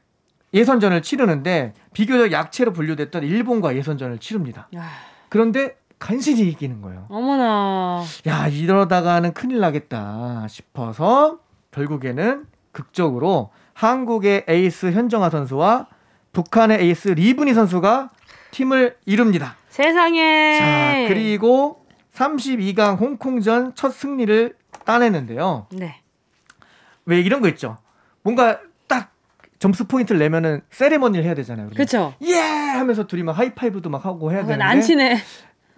예선전을 0.55 1.03
치르는데 1.03 1.73
비교적 1.93 2.31
약체로 2.31 2.73
분류됐던 2.73 3.21
일본과 3.21 3.75
예선전을 3.75 4.17
치릅니다. 4.17 4.67
야. 4.75 4.89
그런데 5.29 5.77
간신히 5.99 6.49
이기는 6.49 6.81
거예요. 6.81 7.05
어머나. 7.09 8.01
야, 8.25 8.47
이러다가는 8.47 9.31
큰일 9.33 9.59
나겠다 9.59 10.47
싶어서 10.49 11.37
결국에는 11.69 12.47
극적으로 12.71 13.51
한국의 13.75 14.45
에이스 14.47 14.91
현정화 14.91 15.29
선수와 15.29 15.85
북한의 16.33 16.81
에이스 16.81 17.09
리분희 17.09 17.53
선수가 17.53 18.09
팀을 18.51 18.97
이룹니다. 19.05 19.55
세상에. 19.69 20.57
자, 20.59 21.05
그리고 21.07 21.85
32강 22.13 22.99
홍콩전 22.99 23.75
첫 23.75 23.91
승리를 23.91 24.55
따내는데요. 24.83 25.67
네. 25.71 26.01
왜 27.05 27.21
이런 27.21 27.41
거 27.41 27.47
있죠? 27.49 27.77
뭔가 28.23 28.59
딱 28.87 29.11
점수 29.59 29.85
포인트를 29.85 30.19
내면은 30.19 30.61
세레머니를 30.71 31.23
해야 31.23 31.33
되잖아요. 31.35 31.69
그렇죠. 31.69 32.13
예 32.23 32.35
하면서 32.35 33.07
둘이 33.07 33.23
막 33.23 33.37
하이파이브도 33.37 33.89
막 33.89 34.05
하고 34.05 34.31
해야 34.31 34.39
아, 34.39 34.43
되는데 34.43 34.63
안 34.63 34.81
치네. 34.81 35.17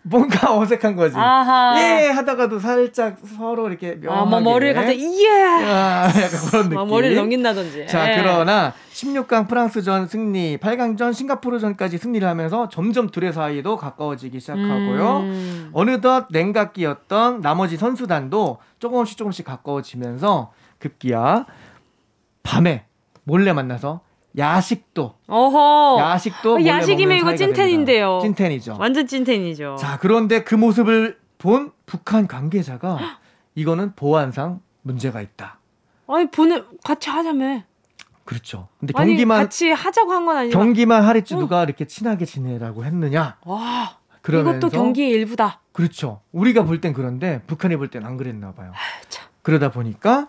뭔가 0.07 0.55
어색한 0.55 0.95
거지. 0.95 1.17
아하. 1.17 1.75
예 1.81 2.09
하다가도 2.09 2.59
살짝 2.59 3.17
서로 3.37 3.67
이렇게 3.67 3.95
묘하게. 3.95 4.07
아, 4.19 4.25
뭐 4.25 4.39
머리를 4.39 4.73
갑자기 4.75 5.25
예. 5.25 5.31
아, 5.31 6.07
약간 6.07 6.39
그런 6.49 6.63
느낌. 6.65 6.73
뭐 6.75 6.85
머리를 6.85 7.15
넘긴다든지. 7.15 7.87
자, 7.87 8.11
예. 8.11 8.17
그러나 8.21 8.73
16강 8.93 9.47
프랑스전 9.47 10.07
승리, 10.07 10.57
8강전 10.57 11.13
싱가포르전까지 11.13 11.97
승리를 11.97 12.25
하면서 12.27 12.69
점점 12.69 13.09
둘의 13.09 13.33
사이도 13.33 13.77
가까워지기 13.77 14.39
시작하고요. 14.39 15.19
음. 15.21 15.69
어느덧 15.73 16.27
냉각기였던 16.29 17.41
나머지 17.41 17.75
선수단도 17.75 18.59
조금씩 18.77 19.17
조금씩 19.17 19.43
가까워지면서 19.45 20.51
급기야 20.77 21.47
밤에 22.43 22.85
몰래 23.23 23.53
만나서 23.53 24.01
야식도. 24.37 25.15
어허. 25.27 25.97
야식도. 25.99 26.55
어, 26.55 26.65
야식이면 26.65 27.17
이거 27.17 27.35
찐텐인데요. 27.35 28.19
찐텐이죠. 28.21 28.77
완전 28.79 29.07
찐텐이죠. 29.07 29.77
자, 29.79 29.97
그런데 29.99 30.43
그 30.43 30.55
모습을 30.55 31.17
본 31.37 31.71
북한 31.85 32.27
관계자가 32.27 32.97
이거는 33.55 33.93
보안상 33.95 34.61
문제가 34.81 35.21
있다. 35.21 35.59
아니, 36.07 36.29
보내, 36.29 36.61
같이 36.83 37.09
하자며. 37.09 37.63
그렇죠. 38.25 38.67
근데 38.79 38.93
경기만. 38.93 39.37
아니, 39.37 39.45
같이 39.45 39.71
하자고 39.71 40.11
한 40.11 40.25
건 40.25 40.37
아니라. 40.37 40.57
경기만 40.59 41.03
하랬지 41.03 41.35
어. 41.35 41.39
누가 41.39 41.63
이렇게 41.63 41.85
친하게 41.85 42.25
지내라고 42.25 42.83
했느냐. 42.85 43.37
와. 43.45 43.97
그러면서, 44.21 44.57
이것도 44.57 44.69
경기의 44.75 45.11
일부다. 45.11 45.61
그렇죠. 45.71 46.21
우리가 46.31 46.63
볼 46.63 46.81
땐 46.81 46.93
그런데 46.93 47.41
북한이 47.47 47.77
볼 47.77 47.89
땐 47.89 48.03
안 48.05 48.17
그랬나 48.17 48.53
봐요. 48.53 48.71
아, 48.73 48.77
그러다 49.43 49.69
보니까 49.71 50.27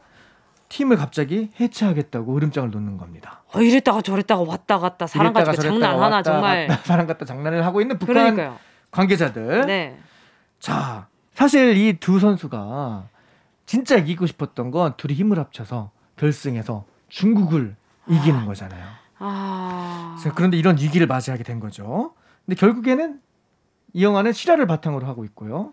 팀을 0.76 0.96
갑자기 0.98 1.50
해체하겠다고 1.58 2.36
으름장을 2.36 2.70
놓는 2.70 2.98
겁니다. 2.98 3.40
어, 3.54 3.62
이랬다가 3.62 4.02
저랬다가 4.02 4.42
왔다 4.42 4.78
갔다 4.78 5.06
사람 5.06 5.32
같은 5.32 5.54
장난 5.54 5.98
하나 5.98 6.22
정말 6.22 6.66
갔다, 6.68 6.82
사람 6.84 7.06
같다 7.06 7.24
장난을 7.24 7.64
하고 7.64 7.80
있는 7.80 7.98
북한 7.98 8.14
그러니까요. 8.14 8.58
관계자들. 8.90 9.64
네. 9.66 9.98
자, 10.60 11.06
사실 11.32 11.74
이 11.78 11.94
두 11.98 12.18
선수가 12.20 13.08
진짜 13.64 13.96
이기고 13.96 14.26
싶었던 14.26 14.70
건 14.70 14.92
둘이 14.98 15.14
힘을 15.14 15.38
합쳐서 15.38 15.92
결승에서 16.16 16.84
중국을 17.08 17.74
아. 18.06 18.12
이기는 18.12 18.44
거잖아요. 18.44 18.86
아. 19.18 20.18
그런데 20.34 20.58
이런 20.58 20.76
위기를 20.78 21.06
맞이하게 21.06 21.42
된 21.42 21.58
거죠. 21.58 22.12
근데 22.44 22.54
결국에는 22.60 23.18
이 23.94 24.04
영화는 24.04 24.34
실화를 24.34 24.66
바탕으로 24.66 25.06
하고 25.06 25.24
있고요. 25.24 25.72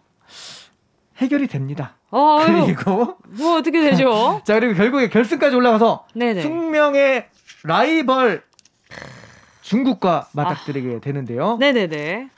해결이 1.23 1.47
됩니다. 1.47 1.95
어, 2.11 2.39
그리고 2.45 3.17
뭐 3.29 3.57
어떻게 3.57 3.81
되죠? 3.81 4.41
자 4.45 4.59
그리고 4.59 4.75
결국에 4.75 5.09
결승까지 5.09 5.55
올라가서 5.55 6.05
네네. 6.13 6.41
숙명의 6.41 7.27
라이벌 7.63 8.43
중국과 9.61 10.27
맞닥뜨리게 10.33 10.97
아. 10.97 10.99
되는데요. 10.99 11.57
네네네. 11.57 12.29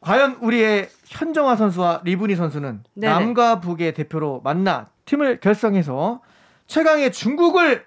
과연 0.00 0.38
우리의 0.40 0.88
현정화 1.06 1.56
선수와 1.56 2.02
리브니 2.04 2.36
선수는 2.36 2.84
네네. 2.94 3.12
남과 3.12 3.60
북의 3.60 3.94
대표로 3.94 4.42
만나 4.44 4.86
팀을 5.06 5.40
결성해서 5.40 6.20
최강의 6.66 7.12
중국을 7.12 7.86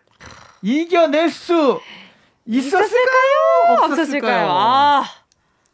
이겨낼 0.62 1.30
수 1.30 1.80
있었을까요? 2.46 2.88
있었을까요? 2.88 3.84
없었을까요? 3.84 4.48
아, 4.50 5.04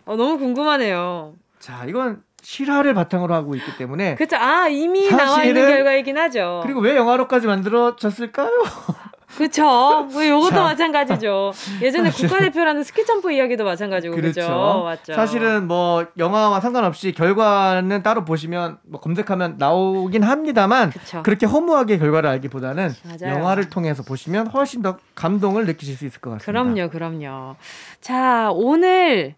어, 0.05 0.15
너무 0.15 0.37
궁금하네요. 0.37 1.33
자, 1.59 1.85
이건 1.87 2.21
실화를 2.45 2.93
바탕으로 2.93 3.33
하고 3.33 3.55
있기 3.55 3.75
때문에 3.77 4.15
그렇죠. 4.15 4.37
아 4.37 4.67
이미 4.67 5.09
나와 5.09 5.43
있는 5.43 5.67
결과이긴 5.67 6.17
하죠. 6.17 6.61
그리고 6.63 6.79
왜 6.79 6.95
영화로까지 6.95 7.47
만들어졌을까요? 7.47 8.51
그렇죠. 9.35 10.07
뭐 10.13 10.25
요것도 10.25 10.63
마찬가지죠. 10.63 11.51
예전에 11.81 12.09
국가대표라는 12.11 12.83
스키 12.83 13.03
점프 13.05 13.31
이야기도 13.31 13.65
마찬가지고 13.65 14.15
그렇죠. 14.15 14.41
그렇죠. 14.41 14.83
맞죠. 14.83 15.13
사실은 15.13 15.67
뭐 15.67 16.05
영화와 16.17 16.61
상관없이 16.61 17.11
결과는 17.11 18.03
따로 18.03 18.23
보시면 18.23 18.77
뭐 18.83 19.01
검색하면 19.01 19.55
나오긴 19.57 20.23
합니다만 20.23 20.91
그쵸. 20.91 21.23
그렇게 21.23 21.47
허무하게 21.47 21.97
결과를 21.97 22.29
알기보다는 22.29 22.93
맞아요. 23.03 23.35
영화를 23.35 23.69
통해서 23.69 24.03
보시면 24.03 24.47
훨씬 24.47 24.81
더 24.83 24.97
감동을 25.15 25.65
느끼실 25.65 25.97
수 25.97 26.05
있을 26.05 26.21
것 26.21 26.29
같습니다. 26.29 26.51
그럼요, 26.51 26.89
그럼요. 26.91 27.55
자, 27.99 28.51
오늘 28.53 29.35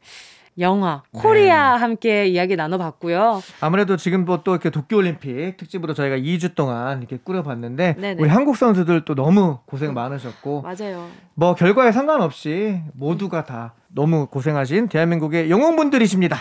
영화 0.60 1.04
코리아 1.14 1.74
네. 1.74 1.80
함께 1.80 2.26
이야기 2.28 2.56
나눠봤고요. 2.56 3.42
아무래도 3.62 3.98
지금 3.98 4.26
뭐 4.26 4.38
또 4.44 4.52
이렇게 4.54 4.70
도쿄올림픽 4.70 5.58
특집으로 5.58 5.94
저희가 5.94 6.18
2주 6.18 6.56
동안 6.56 7.00
이렇게 7.00 7.18
꾸려봤는데 7.18 7.96
네네. 7.98 8.22
우리 8.22 8.30
한국 8.30 8.56
선수들 8.56 9.04
또 9.04 9.14
너무 9.16 9.60
고생 9.66 9.94
많으셨고 9.94 10.62
맞아요. 10.62 11.08
뭐 11.34 11.54
결과에 11.56 11.92
상관없이 11.92 12.80
모두가 12.94 13.44
다 13.46 13.74
너무 13.90 14.28
고생하신 14.28 14.88
대한민국의 14.90 15.50
영웅분들이십니다. 15.50 16.38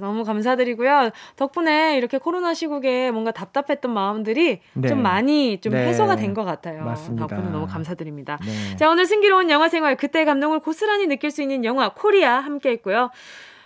너무 0.00 0.24
감사드리고요. 0.24 1.10
덕분에 1.36 1.96
이렇게 1.96 2.18
코로나 2.18 2.54
시국에 2.54 3.10
뭔가 3.10 3.30
답답했던 3.32 3.92
마음들이 3.92 4.60
네. 4.74 4.88
좀 4.88 5.02
많이 5.02 5.60
좀 5.60 5.72
네. 5.72 5.86
해소가 5.88 6.16
된 6.16 6.34
것 6.34 6.44
같아요. 6.44 6.84
맞습니다. 6.84 7.26
덕분에 7.26 7.50
너무 7.50 7.66
감사드립니다. 7.66 8.38
네. 8.44 8.76
자, 8.76 8.90
오늘 8.90 9.06
승기로운 9.06 9.48
영화 9.50 9.68
생활 9.68 9.96
그때의 9.96 10.24
감동을 10.26 10.60
고스란히 10.60 11.06
느낄 11.06 11.30
수 11.30 11.40
있는 11.40 11.64
영화 11.64 11.88
코리아 11.94 12.38
함께 12.40 12.70
했고요. 12.70 13.10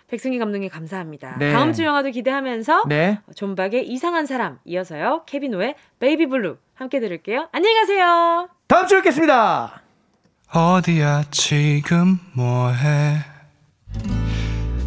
백승희 0.09 0.39
감독님 0.39 0.69
감사합니다. 0.71 1.37
네. 1.39 1.53
다음 1.53 1.73
주 1.73 1.85
영화도 1.85 2.11
기대하면서 2.11 2.85
네. 2.89 3.21
존박의 3.35 3.89
이상한 3.89 4.27
사람 4.27 4.59
이어서요. 4.65 5.23
케빈오의 5.27 5.75
Baby 6.01 6.27
Blue 6.27 6.57
함께 6.75 7.01
들을게요. 7.01 7.49
안녕히 7.53 7.75
가세요. 7.77 8.49
다음 8.67 8.87
주에 8.87 8.99
뵙겠습니다. 8.99 9.83
어디야 10.53 11.25
지금 11.31 12.19
뭐해 12.35 13.19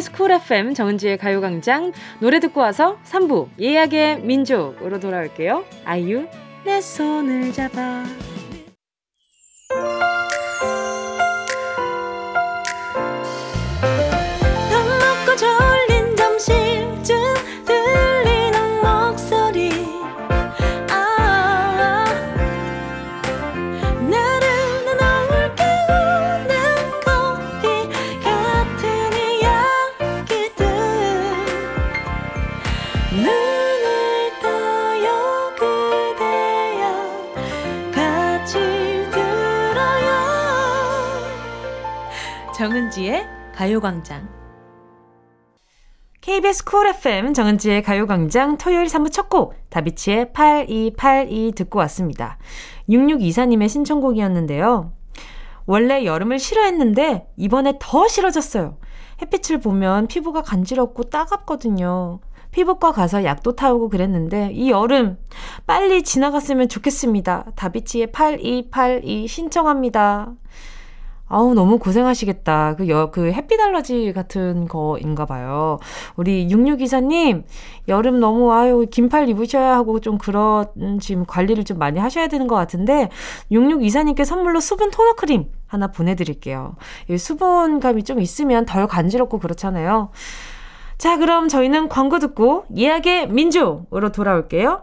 KBS 0.00 0.12
쿨 0.12 0.32
FM 0.32 0.72
정은지의 0.72 1.18
가요광장 1.18 1.92
노래 2.20 2.40
듣고 2.40 2.60
와서 2.60 2.96
3부 3.04 3.48
예약의 3.60 4.20
민족으로 4.22 4.98
돌아올게요. 4.98 5.64
아이유 5.84 6.26
내 6.64 6.80
손을 6.80 7.52
잡아 7.52 8.04
정은지의 42.90 43.26
가요광장. 43.54 44.28
KBS 46.20 46.64
쿨 46.64 46.88
FM 46.88 47.32
정은지의 47.32 47.82
가요광장 47.82 48.58
토요일 48.58 48.86
3부 48.86 49.12
첫 49.12 49.28
곡, 49.28 49.54
다비치의 49.70 50.32
8282 50.32 51.52
듣고 51.52 51.78
왔습니다. 51.80 52.38
6624님의 52.88 53.68
신청곡이었는데요. 53.68 54.92
원래 55.66 56.04
여름을 56.04 56.38
싫어했는데, 56.38 57.28
이번에 57.36 57.74
더 57.80 58.08
싫어졌어요. 58.08 58.76
햇빛을 59.22 59.60
보면 59.60 60.08
피부가 60.08 60.42
간지럽고 60.42 61.04
따갑거든요. 61.04 62.20
피부과 62.50 62.92
가서 62.92 63.24
약도 63.24 63.54
타오고 63.54 63.88
그랬는데, 63.88 64.50
이 64.52 64.70
여름 64.70 65.18
빨리 65.66 66.02
지나갔으면 66.02 66.68
좋겠습니다. 66.68 67.52
다비치의 67.54 68.10
8282 68.12 69.28
신청합니다. 69.28 70.32
아우, 71.32 71.54
너무 71.54 71.78
고생하시겠다. 71.78 72.74
그, 72.76 72.88
여, 72.88 73.10
그 73.12 73.30
햇빛 73.30 73.60
알러지 73.60 74.12
같은 74.12 74.66
거인가 74.66 75.26
봐요. 75.26 75.78
우리 76.16 76.48
6624님, 76.48 77.44
여름 77.86 78.18
너무, 78.18 78.52
아유, 78.52 78.84
긴팔 78.90 79.28
입으셔야 79.28 79.76
하고 79.76 80.00
좀 80.00 80.18
그런, 80.18 80.66
지금 81.00 81.24
관리를 81.24 81.64
좀 81.64 81.78
많이 81.78 82.00
하셔야 82.00 82.26
되는 82.26 82.48
것 82.48 82.56
같은데, 82.56 83.10
6624님께 83.52 84.24
선물로 84.24 84.58
수분 84.58 84.90
토너 84.90 85.14
크림 85.14 85.46
하나 85.68 85.86
보내드릴게요. 85.86 86.74
이 87.08 87.16
수분감이 87.16 88.02
좀 88.02 88.20
있으면 88.20 88.66
덜 88.66 88.88
간지럽고 88.88 89.38
그렇잖아요. 89.38 90.10
자, 90.98 91.16
그럼 91.16 91.46
저희는 91.46 91.88
광고 91.88 92.18
듣고 92.18 92.64
예약의 92.76 93.28
민족으로 93.28 94.10
돌아올게요. 94.10 94.82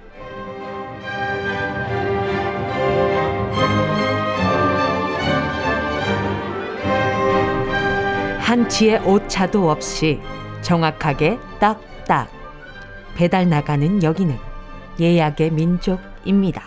한치의 8.51 9.07
오차도 9.07 9.71
없이 9.71 10.19
정확하게 10.61 11.39
딱딱 11.61 12.29
배달 13.15 13.47
나가는 13.47 14.03
여기는 14.03 14.35
예약의 14.99 15.51
민족입니다. 15.51 16.61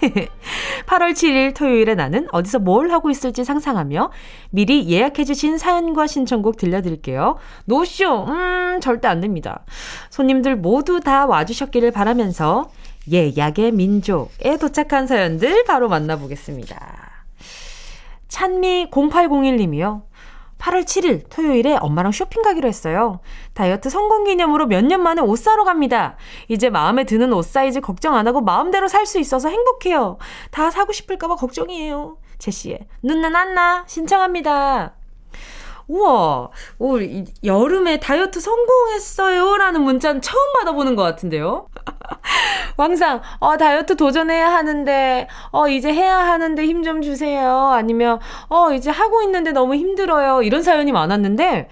8월 0.86 1.10
7일 1.10 1.56
토요일에 1.56 1.96
나는 1.96 2.28
어디서 2.30 2.60
뭘 2.60 2.92
하고 2.92 3.10
있을지 3.10 3.42
상상하며 3.42 4.12
미리 4.50 4.88
예약해주신 4.88 5.58
사연과 5.58 6.06
신청곡 6.06 6.56
들려드릴게요. 6.56 7.36
노쇼, 7.64 8.26
음, 8.28 8.78
절대 8.80 9.08
안 9.08 9.20
됩니다. 9.20 9.64
손님들 10.10 10.54
모두 10.54 11.00
다 11.00 11.26
와주셨기를 11.26 11.90
바라면서 11.90 12.70
예약의 13.10 13.72
민족에 13.72 14.56
도착한 14.56 15.08
사연들 15.08 15.64
바로 15.64 15.88
만나보겠습니다. 15.88 17.08
찬미 18.28 18.90
0801님이요. 18.92 20.07
8월 20.58 20.84
7일 20.84 21.28
토요일에 21.30 21.76
엄마랑 21.80 22.12
쇼핑 22.12 22.42
가기로 22.42 22.68
했어요. 22.68 23.20
다이어트 23.54 23.90
성공 23.90 24.24
기념으로 24.24 24.66
몇 24.66 24.84
년 24.84 25.02
만에 25.02 25.20
옷 25.22 25.36
사러 25.36 25.64
갑니다. 25.64 26.16
이제 26.48 26.70
마음에 26.70 27.04
드는 27.04 27.32
옷 27.32 27.42
사이즈 27.44 27.80
걱정 27.80 28.14
안 28.16 28.26
하고 28.26 28.40
마음대로 28.40 28.88
살 28.88 29.06
수 29.06 29.18
있어서 29.18 29.48
행복해요. 29.48 30.18
다 30.50 30.70
사고 30.70 30.92
싶을까봐 30.92 31.36
걱정이에요. 31.36 32.18
제시의 32.38 32.86
눈누난나 33.02 33.84
신청합니다. 33.86 34.97
우와, 35.88 36.50
오, 36.78 36.98
여름에 37.44 37.98
다이어트 37.98 38.40
성공했어요. 38.40 39.56
라는 39.56 39.80
문자는 39.82 40.20
처음 40.20 40.52
받아보는 40.58 40.96
것 40.96 41.02
같은데요. 41.02 41.66
항상, 42.76 43.22
어, 43.40 43.56
다이어트 43.56 43.96
도전해야 43.96 44.52
하는데, 44.52 45.28
어, 45.50 45.66
이제 45.68 45.92
해야 45.92 46.18
하는데 46.18 46.62
힘 46.66 46.82
좀 46.84 47.00
주세요. 47.02 47.70
아니면, 47.72 48.18
어, 48.50 48.72
이제 48.72 48.90
하고 48.90 49.22
있는데 49.22 49.52
너무 49.52 49.74
힘들어요. 49.76 50.42
이런 50.42 50.62
사연이 50.62 50.92
많았는데, 50.92 51.68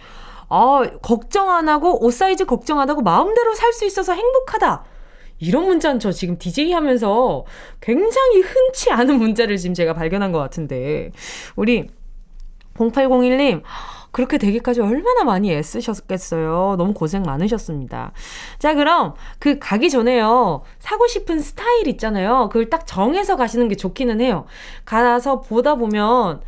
어, 0.48 0.82
걱정 1.02 1.50
안 1.50 1.68
하고, 1.68 2.02
옷 2.04 2.10
사이즈 2.12 2.46
걱정 2.46 2.80
안 2.80 2.88
하고, 2.88 3.02
마음대로 3.02 3.54
살 3.54 3.72
수 3.74 3.84
있어서 3.84 4.14
행복하다. 4.14 4.84
이런 5.40 5.66
문자는 5.66 6.00
저 6.00 6.10
지금 6.12 6.38
DJ 6.38 6.72
하면서 6.72 7.44
굉장히 7.82 8.40
흔치 8.40 8.90
않은 8.90 9.18
문자를 9.18 9.58
지금 9.58 9.74
제가 9.74 9.92
발견한 9.92 10.32
것 10.32 10.38
같은데, 10.38 11.12
우리 11.56 11.88
0801님, 12.74 13.62
그렇게 14.16 14.38
되기까지 14.38 14.80
얼마나 14.80 15.24
많이 15.24 15.52
애쓰셨겠어요. 15.52 16.76
너무 16.78 16.94
고생 16.94 17.22
많으셨습니다. 17.22 18.12
자, 18.58 18.72
그럼 18.72 19.12
그 19.38 19.58
가기 19.58 19.90
전에요. 19.90 20.62
사고 20.78 21.06
싶은 21.06 21.40
스타일 21.40 21.86
있잖아요. 21.88 22.48
그걸 22.50 22.70
딱 22.70 22.86
정해서 22.86 23.36
가시는 23.36 23.68
게 23.68 23.74
좋기는 23.74 24.22
해요. 24.22 24.46
가서 24.86 25.42
보다 25.42 25.74
보면 25.74 26.40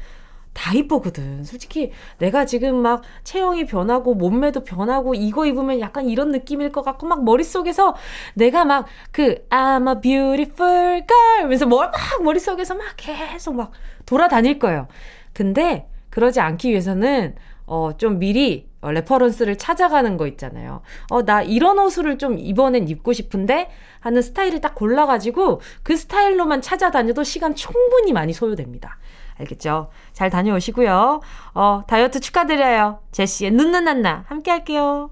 다 0.55 0.73
이쁘거든. 0.73 1.45
솔직히 1.45 1.93
내가 2.17 2.47
지금 2.47 2.77
막 2.77 3.03
체형이 3.25 3.67
변하고 3.67 4.15
몸매도 4.15 4.65
변하고 4.65 5.15
이거 5.15 5.45
입으면 5.45 5.81
약간 5.81 6.09
이런 6.09 6.31
느낌일 6.33 6.73
것 6.73 6.81
같고 6.81 7.07
막 7.07 7.23
머릿속에서 7.23 7.95
내가 8.33 8.65
막 8.65 8.87
그 9.13 9.47
I'm 9.51 9.95
a 9.95 10.01
beautiful 10.01 11.05
girl 11.07 11.43
하면서 11.43 11.67
막 11.67 11.93
머릿속에서 12.23 12.75
막 12.75 12.87
계속 12.97 13.57
막 13.57 13.73
돌아다닐 14.07 14.59
거예요. 14.59 14.89
근데 15.35 15.87
그러지 16.09 16.41
않기 16.41 16.71
위해서는 16.71 17.37
어, 17.69 17.93
좀 17.97 18.19
미리 18.19 18.69
어, 18.81 18.91
reference를 18.91 19.57
찾아가는 19.57 20.17
거 20.17 20.27
있잖아요. 20.27 20.81
어, 21.11 21.25
나 21.25 21.43
이런 21.43 21.79
옷을 21.79 22.19
좀 22.19 22.39
이번엔 22.39 22.89
입고 22.89 23.13
싶은데 23.13 23.71
하는 24.01 24.23
스타일을 24.23 24.61
딱 24.61 24.75
골라가지고 24.75 25.61
그 25.83 25.97
스타일로만 25.97 26.63
찾아다녀도 26.63 27.23
시간 27.25 27.55
충분히 27.55 28.13
많이 28.13 28.33
소요됩니다. 28.33 28.99
알겠죠? 29.39 29.91
잘 30.13 30.31
다녀오시고요. 30.31 31.21
어, 31.55 31.83
다이어트 31.87 32.21
축하드려요. 32.21 33.01
제시의 33.13 33.53
눈누난나 33.53 34.25
함께 34.27 34.51
할게요. 34.51 35.11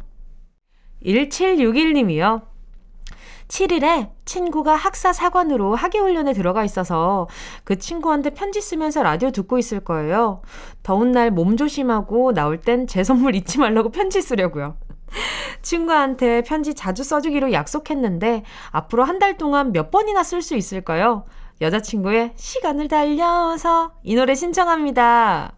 1761님이요. 1.05 2.56
7일에 3.49 4.11
친구가 4.25 4.75
학사 4.75 5.13
사관으로 5.13 5.75
학예훈련에 5.77 6.33
들어가 6.33 6.65
있어서 6.65 7.29
그 7.65 7.79
친구한테 7.79 8.31
편지 8.31 8.61
쓰면서 8.61 9.03
라디오 9.03 9.31
듣고 9.31 9.59
있을 9.59 9.81
거예요. 9.81 10.43
더운 10.83 11.13
날 11.13 11.31
몸 11.31 11.57
조심하고 11.57 12.33
나올 12.33 12.61
땐 12.61 12.87
제 12.87 13.05
선물 13.05 13.35
잊지 13.37 13.59
말라고 13.59 13.91
편지 13.91 14.21
쓰려고요. 14.21 14.77
친구한테 15.63 16.43
편지 16.43 16.75
자주 16.75 17.03
써주기로 17.05 17.53
약속했는데 17.53 18.43
앞으로 18.71 19.05
한 19.05 19.19
달 19.19 19.37
동안 19.39 19.73
몇 19.73 19.91
번이나 19.91 20.23
쓸 20.23 20.43
수 20.43 20.57
있을까요? 20.57 21.25
여자친구의 21.61 22.33
시간을 22.37 22.89
달려서 22.89 23.93
이 24.03 24.15
노래 24.15 24.35
신청합니다. 24.35 25.53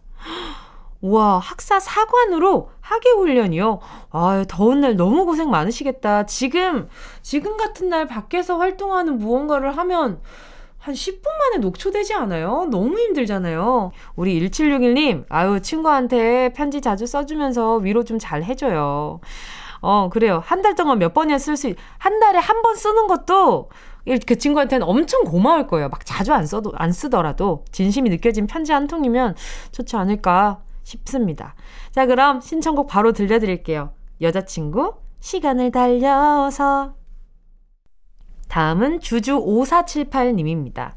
와, 1.01 1.37
학사 1.39 1.79
사관으로 1.79 2.69
학예 2.81 3.11
훈련이요? 3.11 3.79
아, 4.11 4.43
더운 4.49 4.81
날 4.81 4.97
너무 4.97 5.25
고생 5.25 5.49
많으시겠다. 5.49 6.25
지금, 6.25 6.89
지금 7.21 7.55
같은 7.55 7.87
날 7.89 8.05
밖에서 8.05 8.57
활동하는 8.57 9.17
무언가를 9.17 9.77
하면 9.77 10.19
한 10.77 10.93
10분 10.93 11.23
만에 11.37 11.57
녹초되지 11.59 12.13
않아요? 12.15 12.67
너무 12.69 12.97
힘들잖아요. 12.99 13.91
우리 14.15 14.39
1761님, 14.49 15.25
아유, 15.29 15.61
친구한테 15.61 16.51
편지 16.53 16.81
자주 16.81 17.05
써주면서 17.05 17.77
위로 17.77 18.03
좀 18.03 18.17
잘 18.19 18.43
해줘요. 18.43 19.19
어, 19.81 20.09
그래요. 20.11 20.41
한 20.45 20.61
달 20.61 20.75
동안 20.75 20.99
몇 20.99 21.13
번이나 21.13 21.37
쓸 21.37 21.55
수, 21.55 21.73
한 21.97 22.19
달에 22.19 22.39
한 22.39 22.61
번 22.61 22.75
쓰는 22.75 23.07
것도 23.07 23.69
그 24.27 24.37
친구한테는 24.37 24.85
엄청 24.85 25.23
고마울 25.23 25.67
거예요. 25.67 25.87
막 25.87 26.05
자주 26.05 26.33
안 26.33 26.45
써도, 26.45 26.73
안 26.75 26.91
쓰더라도 26.91 27.63
진심이 27.71 28.09
느껴진 28.09 28.47
편지 28.47 28.73
한 28.73 28.87
통이면 28.87 29.35
좋지 29.71 29.95
않을까 29.95 30.59
싶습니다. 30.89 31.55
자, 31.91 32.05
그럼 32.05 32.41
신청곡 32.41 32.87
바로 32.87 33.11
들려드릴게요. 33.13 33.93
여자친구, 34.21 34.95
시간을 35.19 35.71
달려서. 35.71 36.95
다음은 38.47 38.99
주주 38.99 39.39
5478님입니다. 39.39 40.93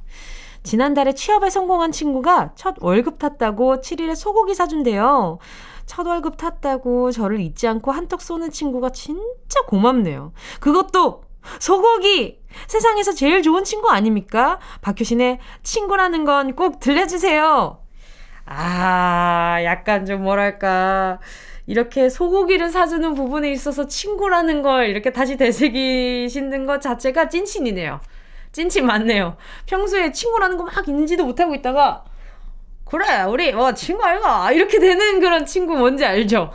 지난달에 0.62 1.12
취업에 1.12 1.50
성공한 1.50 1.92
친구가 1.92 2.52
첫 2.54 2.76
월급 2.80 3.18
탔다고 3.18 3.80
7일에 3.80 4.14
소고기 4.14 4.54
사준대요. 4.54 5.38
첫 5.86 6.06
월급 6.06 6.36
탔다고 6.36 7.10
저를 7.10 7.40
잊지 7.40 7.66
않고 7.66 7.90
한턱 7.90 8.22
쏘는 8.22 8.50
친구가 8.50 8.90
진짜 8.90 9.60
고맙네요. 9.66 10.32
그것도 10.60 11.24
소고기! 11.58 12.40
세상에서 12.68 13.12
제일 13.12 13.42
좋은 13.42 13.64
친구 13.64 13.90
아닙니까? 13.90 14.60
박효신의 14.80 15.40
친구라는 15.62 16.24
건 16.24 16.54
꼭 16.54 16.78
들려주세요. 16.80 17.81
아, 18.54 19.58
약간 19.64 20.04
좀 20.06 20.22
뭐랄까. 20.22 21.20
이렇게 21.66 22.08
소고기를 22.08 22.70
사주는 22.70 23.14
부분에 23.14 23.50
있어서 23.52 23.86
친구라는 23.86 24.62
걸 24.62 24.88
이렇게 24.88 25.10
다시 25.12 25.36
되새기시는 25.36 26.66
것 26.66 26.80
자체가 26.82 27.28
찐친이네요. 27.28 28.00
찐친 28.52 28.84
맞네요. 28.86 29.36
평소에 29.66 30.12
친구라는 30.12 30.56
거 30.58 30.64
막 30.64 30.86
인지도 30.88 31.24
못하고 31.24 31.54
있다가, 31.54 32.04
그래, 32.86 33.22
우리, 33.24 33.52
뭐, 33.52 33.74
친구 33.74 34.04
아이가? 34.04 34.52
이렇게 34.52 34.78
되는 34.80 35.20
그런 35.20 35.46
친구 35.46 35.76
뭔지 35.76 36.04
알죠? 36.04 36.52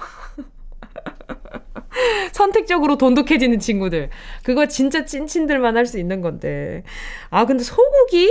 선택적으로 2.31 2.97
돈독해지는 2.97 3.59
친구들. 3.59 4.09
그거 4.43 4.65
진짜 4.67 5.05
찐친들만 5.05 5.75
할 5.77 5.87
수 5.87 5.97
있는 5.99 6.21
건데. 6.21 6.83
아, 7.29 7.45
근데 7.45 7.63
소고기? 7.63 8.29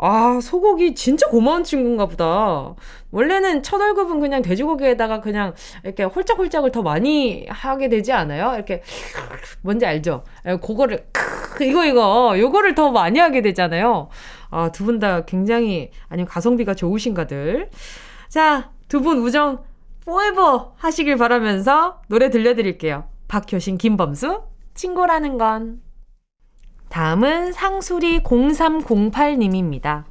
아, 0.00 0.38
소고기 0.40 0.94
진짜 0.94 1.26
고마운 1.28 1.64
친구인가 1.64 2.06
보다. 2.06 2.74
원래는 3.10 3.62
첫 3.64 3.80
월급은 3.80 4.20
그냥 4.20 4.42
돼지고기에다가 4.42 5.20
그냥 5.20 5.54
이렇게 5.82 6.04
홀짝홀짝을 6.04 6.70
더 6.70 6.82
많이 6.82 7.46
하게 7.48 7.88
되지 7.88 8.12
않아요? 8.12 8.54
이렇게, 8.54 8.82
뭔지 9.62 9.86
알죠? 9.86 10.22
예, 10.46 10.56
그거를, 10.56 11.04
이거, 11.60 11.84
이거, 11.84 12.36
요거를 12.38 12.74
더 12.76 12.92
많이 12.92 13.18
하게 13.18 13.42
되잖아요. 13.42 14.08
아, 14.50 14.70
두 14.70 14.84
분 14.84 15.00
다 15.00 15.24
굉장히, 15.24 15.90
아니면 16.08 16.26
가성비가 16.28 16.74
좋으신가들. 16.74 17.70
자, 18.28 18.70
두 18.88 19.00
분 19.02 19.18
우정 19.18 19.64
포에버 20.04 20.74
하시길 20.76 21.16
바라면서 21.16 22.00
노래 22.08 22.30
들려드릴게요. 22.30 23.04
박효신, 23.26 23.78
김범수, 23.78 24.42
친구라는 24.74 25.38
건. 25.38 25.80
다음은 26.88 27.52
상수리 27.52 28.20
0308님입니다. 28.20 30.04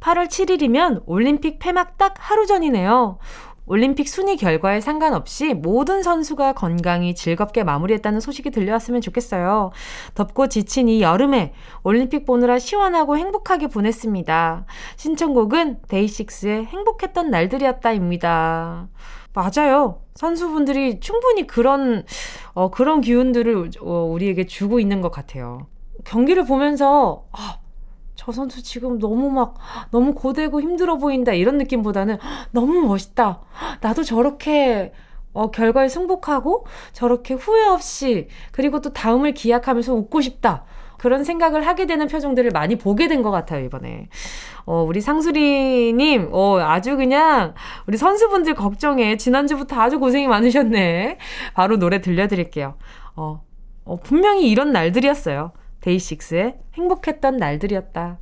8월 0.00 0.26
7일이면 0.26 1.02
올림픽 1.06 1.58
폐막 1.58 1.96
딱 1.96 2.14
하루 2.18 2.46
전이네요. 2.46 3.18
올림픽 3.66 4.08
순위 4.08 4.36
결과에 4.36 4.80
상관없이 4.82 5.54
모든 5.54 6.02
선수가 6.02 6.52
건강히 6.52 7.14
즐겁게 7.14 7.64
마무리했다는 7.64 8.20
소식이 8.20 8.50
들려왔으면 8.50 9.00
좋겠어요. 9.00 9.70
덥고 10.14 10.48
지친 10.48 10.88
이 10.88 11.00
여름에 11.00 11.54
올림픽 11.82 12.26
보느라 12.26 12.58
시원하고 12.58 13.16
행복하게 13.16 13.68
보냈습니다. 13.68 14.66
신청곡은 14.96 15.78
데이식스의 15.88 16.66
행복했던 16.66 17.30
날들이었다입니다. 17.30 18.88
맞아요. 19.32 20.02
선수분들이 20.14 21.00
충분히 21.00 21.46
그런, 21.46 22.04
어, 22.52 22.70
그런 22.70 23.00
기운들을 23.00 23.70
어, 23.80 24.04
우리에게 24.04 24.46
주고 24.46 24.78
있는 24.78 25.00
것 25.00 25.10
같아요. 25.10 25.66
경기를 26.04 26.44
보면서 26.44 27.26
아, 27.32 27.58
저 28.14 28.32
선수 28.32 28.62
지금 28.62 28.98
너무 28.98 29.30
막 29.30 29.56
너무 29.90 30.14
고되고 30.14 30.60
힘들어 30.60 30.96
보인다 30.98 31.32
이런 31.32 31.58
느낌보다는 31.58 32.18
너무 32.52 32.80
멋있다. 32.82 33.40
나도 33.80 34.02
저렇게 34.02 34.92
어, 35.32 35.50
결과에 35.50 35.88
승복하고 35.88 36.66
저렇게 36.92 37.34
후회 37.34 37.66
없이 37.66 38.28
그리고 38.52 38.80
또 38.80 38.92
다음을 38.92 39.34
기약하면서 39.34 39.94
웃고 39.94 40.20
싶다. 40.20 40.64
그런 40.96 41.22
생각을 41.22 41.66
하게 41.66 41.84
되는 41.84 42.06
표정들을 42.08 42.50
많이 42.52 42.76
보게 42.76 43.08
된 43.08 43.22
것 43.22 43.30
같아요, 43.30 43.64
이번에. 43.66 44.08
어, 44.64 44.82
우리 44.88 45.02
상수리님, 45.02 46.30
어, 46.32 46.58
아주 46.60 46.96
그냥, 46.96 47.52
우리 47.86 47.98
선수분들 47.98 48.54
걱정해. 48.54 49.18
지난주부터 49.18 49.78
아주 49.78 49.98
고생이 49.98 50.28
많으셨네. 50.28 51.18
바로 51.52 51.78
노래 51.78 52.00
들려드릴게요. 52.00 52.76
어, 53.16 53.42
어 53.84 53.96
분명히 54.02 54.48
이런 54.50 54.72
날들이었어요. 54.72 55.52
데이식스의 55.84 56.56
행복했던 56.74 57.36
날들이었다. 57.36 58.18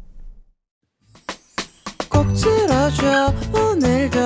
꼭 2.10 2.26
들어줘 2.34 3.32
오늘도 3.54 4.18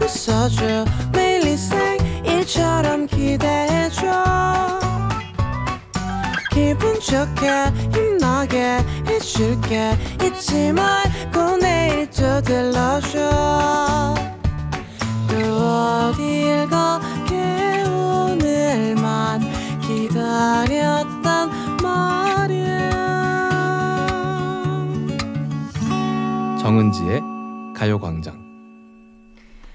웃어줘. 0.00 0.84
매일 1.12 1.44
일상일처럼 1.44 3.06
기대해줘. 3.06 4.04
기분 6.52 6.94
좋게 7.00 7.50
힘나게 7.92 8.78
해줄게. 9.08 9.90
잊지 10.22 10.72
말고 10.72 11.56
내일 11.56 12.08
또 12.10 12.40
들러줘. 12.42 14.14
또 15.28 15.34
어딜 15.34 16.68
가게 16.68 17.82
오늘만 17.88 19.40
기다렸 19.80 21.03
정은지의 26.64 27.20
가요광장 27.76 28.42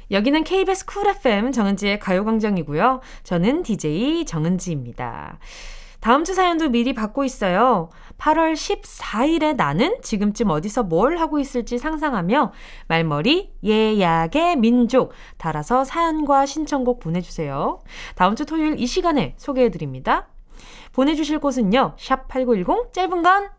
여기는 0.09 0.43
KBS 0.43 0.87
쿨 0.87 1.05
FM 1.05 1.51
정은지의 1.51 1.99
가요광장이고요. 1.99 3.01
저는 3.21 3.61
DJ 3.61 4.25
정은지입니다. 4.25 5.37
다음 5.99 6.23
주 6.23 6.33
사연도 6.33 6.69
미리 6.69 6.93
받고 6.93 7.23
있어요. 7.25 7.91
8월 8.17 8.53
14일에 8.53 9.55
나는 9.55 10.01
지금쯤 10.01 10.49
어디서 10.49 10.81
뭘 10.81 11.17
하고 11.17 11.37
있을지 11.37 11.77
상상하며 11.77 12.53
말머리 12.87 13.53
예약의 13.63 14.55
민족 14.55 15.11
달아서 15.37 15.83
사연과 15.83 16.47
신청곡 16.47 17.01
보내주세요. 17.01 17.81
다음 18.15 18.35
주 18.35 18.47
토요일 18.47 18.79
이 18.79 18.87
시간에 18.87 19.35
소개해드립니다. 19.37 20.29
보내주실 20.93 21.37
곳은요. 21.37 21.93
샵 21.99 22.27
8910 22.27 22.93
짧은 22.93 23.21
건 23.21 23.49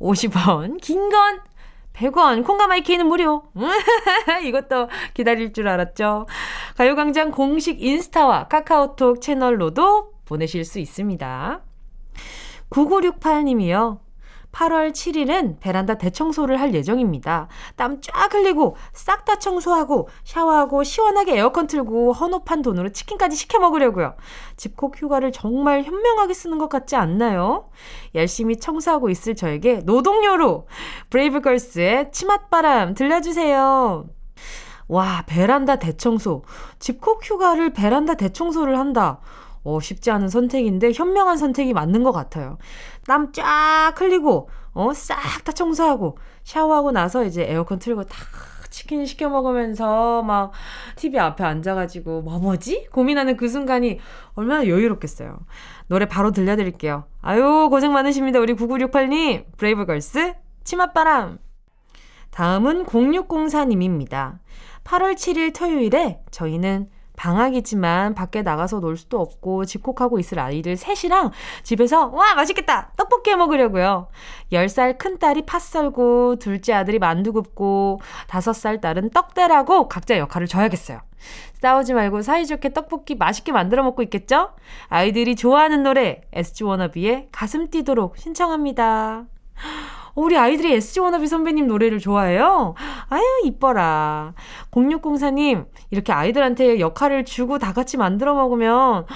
50원 0.00 0.80
긴 0.80 1.10
건 1.10 1.40
100원 1.98 2.44
콩과 2.44 2.66
마이K는 2.68 3.06
무료 3.06 3.42
이것도 4.44 4.88
기다릴 5.14 5.52
줄 5.52 5.68
알았죠. 5.68 6.26
가요광장 6.76 7.32
공식 7.32 7.82
인스타와 7.82 8.48
카카오톡 8.48 9.20
채널로도 9.20 10.12
보내실 10.24 10.64
수 10.64 10.78
있습니다. 10.78 11.60
9968님이요. 12.70 13.98
8월 14.58 14.90
7일은 14.90 15.60
베란다 15.60 15.94
대청소를 15.94 16.60
할 16.60 16.74
예정입니다. 16.74 17.46
땀 17.76 18.00
쫙 18.00 18.34
흘리고 18.34 18.76
싹 18.92 19.24
다 19.24 19.36
청소하고 19.36 20.08
샤워하고 20.24 20.82
시원하게 20.82 21.36
에어컨 21.36 21.66
틀고 21.66 22.12
헌옷판 22.12 22.62
돈으로 22.62 22.90
치킨까지 22.90 23.36
시켜 23.36 23.58
먹으려고요. 23.60 24.16
집콕 24.56 25.00
휴가를 25.00 25.30
정말 25.32 25.84
현명하게 25.84 26.34
쓰는 26.34 26.58
것 26.58 26.68
같지 26.68 26.96
않나요? 26.96 27.68
열심히 28.14 28.56
청소하고 28.56 29.10
있을 29.10 29.36
저에게 29.36 29.82
노동요로 29.84 30.66
브레이브걸스의 31.10 32.10
치맛바람 32.10 32.94
들려주세요. 32.94 34.06
와, 34.88 35.24
베란다 35.26 35.76
대청소. 35.76 36.42
집콕 36.78 37.20
휴가를 37.22 37.74
베란다 37.74 38.14
대청소를 38.14 38.78
한다. 38.78 39.20
어, 39.64 39.80
쉽지 39.80 40.10
않은 40.10 40.28
선택인데 40.28 40.92
현명한 40.92 41.36
선택이 41.36 41.72
맞는 41.72 42.02
것 42.02 42.12
같아요. 42.12 42.58
땀 43.06 43.32
쫙 43.32 43.94
흘리고, 43.96 44.48
어, 44.72 44.92
싹 44.94 45.44
다 45.44 45.52
청소하고, 45.52 46.18
샤워하고 46.44 46.92
나서 46.92 47.24
이제 47.24 47.44
에어컨 47.44 47.78
틀고 47.78 48.04
탁 48.04 48.18
치킨 48.70 49.06
시켜 49.06 49.28
먹으면서 49.28 50.22
막 50.22 50.52
TV 50.96 51.18
앞에 51.18 51.42
앉아가지고 51.44 52.22
뭐 52.22 52.38
뭐지? 52.38 52.88
고민하는 52.92 53.36
그 53.36 53.48
순간이 53.48 53.98
얼마나 54.34 54.66
여유롭겠어요. 54.66 55.38
노래 55.88 56.06
바로 56.06 56.30
들려드릴게요. 56.30 57.04
아유, 57.20 57.68
고생 57.70 57.92
많으십니다. 57.92 58.40
우리 58.40 58.54
9968님. 58.54 59.44
브레이브걸스, 59.56 60.34
치맛바람. 60.64 61.38
다음은 62.30 62.84
0604님입니다. 62.86 64.38
8월 64.84 65.14
7일 65.14 65.54
토요일에 65.54 66.20
저희는 66.30 66.88
방학이지만 67.18 68.14
밖에 68.14 68.42
나가서 68.42 68.80
놀 68.80 68.96
수도 68.96 69.20
없고 69.20 69.64
집콕하고 69.64 70.18
있을 70.18 70.38
아이들 70.38 70.76
셋이랑 70.76 71.32
집에서 71.64 72.06
와 72.06 72.34
맛있겠다 72.34 72.92
떡볶이 72.96 73.30
해 73.30 73.36
먹으려고요. 73.36 74.08
10살 74.52 74.96
큰딸이 74.96 75.44
팥 75.44 75.60
썰고 75.60 76.36
둘째 76.36 76.72
아들이 76.72 76.98
만두 76.98 77.32
굽고 77.32 78.00
5살 78.28 78.80
딸은 78.80 79.10
떡대라고 79.10 79.88
각자 79.88 80.16
역할을 80.16 80.46
줘야겠어요. 80.46 81.00
싸우지 81.60 81.94
말고 81.94 82.22
사이좋게 82.22 82.72
떡볶이 82.72 83.16
맛있게 83.16 83.50
만들어 83.50 83.82
먹고 83.82 84.02
있겠죠? 84.04 84.50
아이들이 84.86 85.34
좋아하는 85.34 85.82
노래 85.82 86.22
SG 86.32 86.64
워너비의 86.64 87.28
가슴 87.32 87.68
뛰도록 87.68 88.16
신청합니다. 88.16 89.26
우리 90.18 90.36
아이들이 90.36 90.72
SG 90.74 90.98
워너비 90.98 91.28
선배님 91.28 91.68
노래를 91.68 92.00
좋아해요? 92.00 92.74
아유, 93.08 93.22
이뻐라. 93.44 94.34
0604님, 94.72 95.66
이렇게 95.90 96.12
아이들한테 96.12 96.80
역할을 96.80 97.24
주고 97.24 97.58
다 97.58 97.72
같이 97.72 97.96
만들어 97.96 98.34
먹으면 98.34 99.06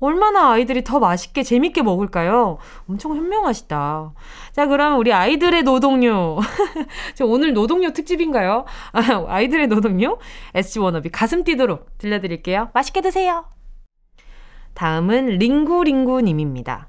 얼마나 0.00 0.50
아이들이 0.50 0.82
더 0.82 0.98
맛있게 0.98 1.44
재밌게 1.44 1.82
먹을까요? 1.82 2.58
엄청 2.88 3.14
현명하시다. 3.14 4.12
자, 4.52 4.66
그럼 4.66 4.98
우리 4.98 5.12
아이들의 5.12 5.62
노동요. 5.62 6.38
저 7.14 7.24
오늘 7.24 7.52
노동요 7.52 7.92
특집인가요? 7.92 8.64
아, 8.92 9.24
아이들의 9.28 9.68
노동요? 9.68 10.18
SG 10.54 10.80
워너비 10.80 11.10
가슴 11.10 11.44
뛰도록 11.44 11.98
들려드릴게요. 11.98 12.70
맛있게 12.74 13.00
드세요. 13.00 13.44
다음은 14.74 15.38
링구링구님입니다. 15.38 16.88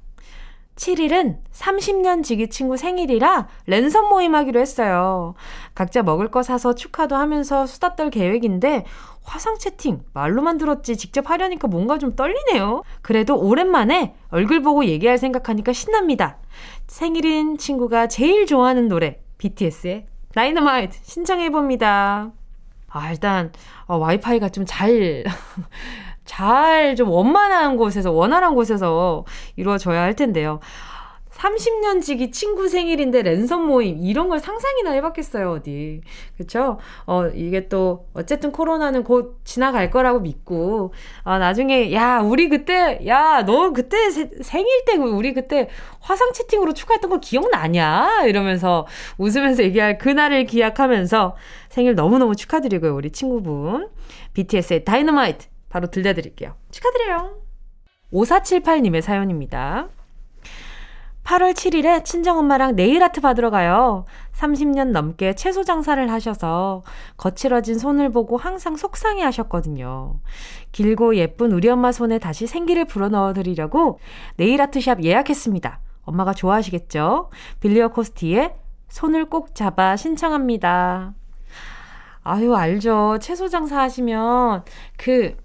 7일은 0.79 1.39
30년 1.51 2.23
지기 2.23 2.47
친구 2.49 2.77
생일이라 2.77 3.47
랜선 3.67 4.07
모임하기로 4.07 4.59
했어요. 4.61 5.35
각자 5.75 6.03
먹을 6.03 6.31
거 6.31 6.41
사서 6.41 6.73
축하도 6.73 7.17
하면서 7.17 7.65
수다 7.65 7.95
떨 7.97 8.09
계획인데 8.09 8.85
화상 9.21 9.57
채팅 9.57 10.03
말로만 10.13 10.57
들었지 10.57 10.95
직접 10.95 11.29
하려니까 11.29 11.67
뭔가 11.67 11.97
좀 11.97 12.15
떨리네요. 12.15 12.83
그래도 13.01 13.37
오랜만에 13.37 14.15
얼굴 14.29 14.61
보고 14.61 14.85
얘기할 14.85 15.17
생각하니까 15.17 15.73
신납니다. 15.73 16.37
생일인 16.87 17.57
친구가 17.57 18.07
제일 18.07 18.45
좋아하는 18.45 18.87
노래 18.87 19.19
BTS의 19.37 20.05
다이너마이트 20.33 20.97
신청해 21.03 21.49
봅니다. 21.49 22.31
아, 22.87 23.11
일단 23.11 23.51
어, 23.85 23.97
와이파이가 23.97 24.49
좀 24.49 24.65
잘 24.65 25.25
잘 26.29 26.95
좀 26.95 27.09
원만한 27.09 27.75
곳에서 27.77 28.11
원활한 28.11 28.53
곳에서 28.55 29.25
이루어져야 29.55 30.01
할 30.01 30.15
텐데요. 30.15 30.59
30년 31.31 32.01
지기 32.01 32.31
친구 32.31 32.67
생일인데 32.67 33.21
랜선 33.21 33.65
모임 33.65 33.97
이런 33.99 34.27
걸 34.27 34.39
상상이나 34.39 34.91
해봤겠어요 34.91 35.51
어디. 35.51 36.01
그쵸? 36.37 36.79
어 37.05 37.27
이게 37.27 37.67
또 37.69 38.07
어쨌든 38.13 38.51
코로나는 38.51 39.03
곧 39.03 39.39
지나갈 39.45 39.89
거라고 39.89 40.19
믿고 40.19 40.93
아 41.23 41.39
나중에 41.39 41.93
야 41.93 42.19
우리 42.19 42.49
그때 42.49 42.99
야 43.07 43.43
너 43.45 43.71
그때 43.71 44.09
세, 44.09 44.29
생일 44.41 44.83
때 44.85 44.97
우리 44.97 45.33
그때 45.33 45.69
화상 46.01 46.33
채팅으로 46.33 46.73
축하했던 46.73 47.09
거 47.09 47.19
기억나냐? 47.19 48.25
이러면서 48.25 48.85
웃으면서 49.17 49.63
얘기할 49.63 49.97
그날을 49.97 50.45
기약하면서 50.45 51.35
생일 51.69 51.95
너무너무 51.95 52.35
축하드리고요 52.35 52.93
우리 52.95 53.11
친구분. 53.11 53.89
BTS의 54.33 54.83
다이너마이트 54.83 55.47
바로 55.69 55.87
들려드릴게요. 55.87 56.55
축하드려요. 56.71 57.41
5478님의 58.11 59.01
사연입니다. 59.01 59.87
8월 61.23 61.53
7일에 61.53 62.03
친정엄마랑 62.03 62.75
네일 62.75 63.03
아트 63.03 63.21
받으러 63.21 63.51
가요. 63.51 64.05
30년 64.33 64.89
넘게 64.89 65.35
채소 65.35 65.63
장사를 65.63 66.11
하셔서 66.11 66.81
거칠어진 67.17 67.77
손을 67.77 68.09
보고 68.11 68.35
항상 68.37 68.75
속상해 68.75 69.21
하셨거든요. 69.23 70.19
길고 70.71 71.15
예쁜 71.17 71.51
우리 71.51 71.69
엄마 71.69 71.91
손에 71.91 72.17
다시 72.17 72.47
생기를 72.47 72.85
불어넣어 72.85 73.33
드리려고 73.33 73.99
네일 74.37 74.59
아트샵 74.61 75.03
예약했습니다. 75.03 75.79
엄마가 76.01 76.33
좋아하시겠죠? 76.33 77.29
빌리어 77.59 77.89
코스티에 77.89 78.53
손을 78.87 79.25
꼭 79.25 79.53
잡아 79.53 79.95
신청합니다. 79.95 81.13
아유, 82.23 82.55
알죠. 82.55 83.19
채소 83.21 83.49
장사 83.49 83.79
하시면 83.81 84.63
그 84.97 85.37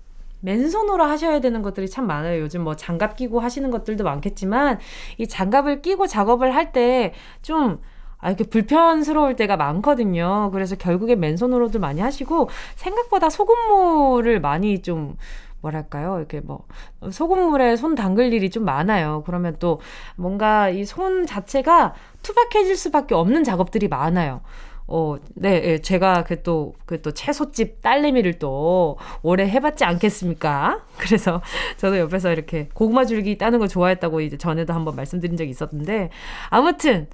맨손으로 0.44 1.04
하셔야 1.04 1.40
되는 1.40 1.62
것들이 1.62 1.88
참 1.88 2.06
많아요. 2.06 2.40
요즘 2.42 2.62
뭐 2.64 2.76
장갑 2.76 3.16
끼고 3.16 3.40
하시는 3.40 3.70
것들도 3.70 4.04
많겠지만 4.04 4.78
이 5.18 5.26
장갑을 5.26 5.80
끼고 5.82 6.06
작업을 6.06 6.54
할 6.54 6.72
때좀 6.72 7.80
아, 8.18 8.28
이렇게 8.28 8.44
불편스러울 8.44 9.36
때가 9.36 9.56
많거든요. 9.56 10.50
그래서 10.52 10.76
결국에 10.76 11.14
맨손으로도 11.16 11.78
많이 11.78 12.00
하시고 12.00 12.48
생각보다 12.76 13.28
소금물을 13.30 14.40
많이 14.40 14.80
좀 14.82 15.16
뭐랄까요? 15.60 16.18
이렇게 16.18 16.40
뭐 16.40 16.66
소금물에 17.10 17.76
손 17.76 17.94
담글 17.94 18.32
일이 18.34 18.50
좀 18.50 18.64
많아요. 18.64 19.22
그러면 19.26 19.56
또 19.58 19.80
뭔가 20.16 20.68
이 20.70 20.84
손 20.84 21.26
자체가 21.26 21.94
투박해질 22.22 22.76
수밖에 22.76 23.14
없는 23.14 23.44
작업들이 23.44 23.88
많아요. 23.88 24.40
어, 24.86 25.16
네, 25.34 25.62
예, 25.64 25.78
제가 25.78 26.24
그 26.24 26.42
또, 26.42 26.74
그 26.84 27.00
또 27.00 27.10
채소집 27.12 27.80
딸내미를 27.82 28.38
또 28.38 28.98
오래 29.22 29.48
해봤지 29.48 29.84
않겠습니까? 29.84 30.82
그래서 30.98 31.40
저도 31.78 31.98
옆에서 31.98 32.32
이렇게 32.32 32.68
고구마 32.74 33.06
줄기 33.06 33.38
따는 33.38 33.58
거 33.58 33.66
좋아했다고 33.66 34.20
이제 34.20 34.36
전에도 34.36 34.74
한번 34.74 34.94
말씀드린 34.96 35.36
적이 35.36 35.50
있었는데, 35.50 36.10
아무튼, 36.50 37.06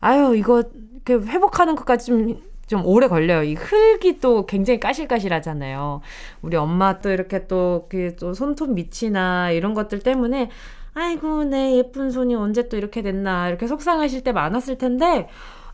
아유, 0.00 0.34
이거, 0.36 0.64
이렇게 1.06 1.14
회복하는 1.30 1.76
것까지 1.76 2.06
좀, 2.06 2.42
좀 2.66 2.84
오래 2.86 3.08
걸려요. 3.08 3.42
이 3.42 3.54
흙이 3.54 4.20
또 4.20 4.46
굉장히 4.46 4.80
까실까실하잖아요. 4.80 6.00
우리 6.42 6.56
엄마 6.56 7.00
또 7.00 7.10
이렇게 7.10 7.46
또, 7.46 7.86
그또 7.90 8.32
손톱 8.34 8.70
밑이나 8.72 9.50
이런 9.50 9.74
것들 9.74 10.00
때문에, 10.00 10.50
아이고, 10.94 11.44
내 11.44 11.76
예쁜 11.76 12.10
손이 12.10 12.34
언제 12.34 12.68
또 12.68 12.76
이렇게 12.76 13.02
됐나, 13.02 13.48
이렇게 13.48 13.66
속상하실 13.66 14.24
때 14.24 14.32
많았을 14.32 14.78
텐데, 14.78 15.28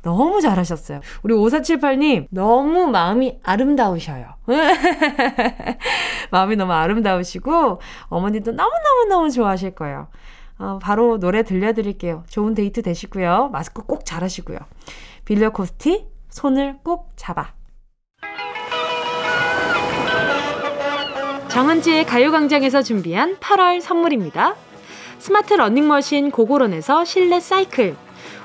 너무 0.05 0.43
잘하셨어요. 0.43 1.01
우리 1.23 1.35
5478님, 1.35 2.27
너무 2.31 2.87
마음이 2.87 3.39
아름다우셔요. 3.43 4.27
마음이 6.31 6.57
너무 6.57 6.73
아름다우시고, 6.73 7.81
어머니도 8.09 8.53
너무너무너무 8.53 9.31
좋아하실 9.31 9.75
거예요. 9.75 10.09
어, 10.59 10.79
바로 10.81 11.19
노래 11.19 11.43
들려드릴게요. 11.43 12.25
좋은 12.29 12.55
데이트 12.55 12.83
되시고요. 12.83 13.49
마스크 13.51 13.83
꼭 13.83 14.05
잘하시고요. 14.05 14.59
빌려 15.25 15.51
코스티, 15.51 16.07
손을 16.29 16.77
꼭 16.85 17.13
잡아. 17.17 17.55
정은지의 21.49 22.05
가요광장에서 22.05 22.83
준비한 22.83 23.37
8월 23.37 23.81
선물입니다. 23.81 24.55
스마트 25.19 25.55
러닝머신 25.55 26.31
고고런에서 26.31 27.07
실내 27.07 27.41
사이클. 27.41 28.04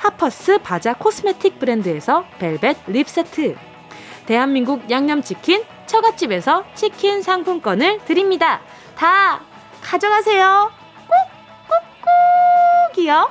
하퍼스 0.00 0.58
바자 0.62 0.94
코스메틱 0.94 1.58
브랜드에서 1.58 2.24
벨벳 2.38 2.78
립 2.86 3.06
세트 3.06 3.54
대한민국 4.24 4.90
양념치킨 4.90 5.62
처갓집에서 5.84 6.64
치킨 6.74 7.20
상품권을 7.20 7.98
드립니다. 8.06 8.60
다 8.96 9.40
가져가세요. 9.82 10.70
꾹꾹꾹이요. 12.94 13.30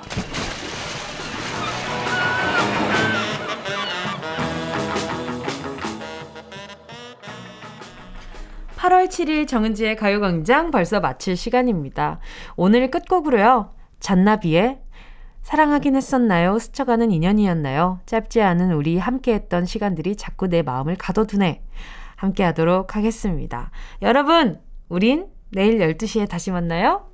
8월 8.77 9.07
7일 9.07 9.47
정은지의 9.47 9.95
가요광장 9.95 10.69
벌써 10.69 10.99
마칠 10.99 11.35
시간입니다. 11.35 12.19
오늘 12.55 12.91
끝곡으로요. 12.91 13.73
잔나비의 13.99 14.79
사랑하긴 15.41 15.95
했었나요? 15.95 16.59
스쳐가는 16.59 17.11
인연이었나요? 17.11 17.99
짧지 18.05 18.41
않은 18.41 18.73
우리 18.73 18.97
함께했던 18.97 19.65
시간들이 19.65 20.15
자꾸 20.15 20.47
내 20.47 20.61
마음을 20.61 20.95
가둬두네. 20.95 21.63
함께 22.15 22.43
하도록 22.43 22.95
하겠습니다. 22.95 23.71
여러분, 24.01 24.59
우린 24.89 25.27
내일 25.51 25.79
12시에 25.79 26.29
다시 26.29 26.51
만나요. 26.51 27.09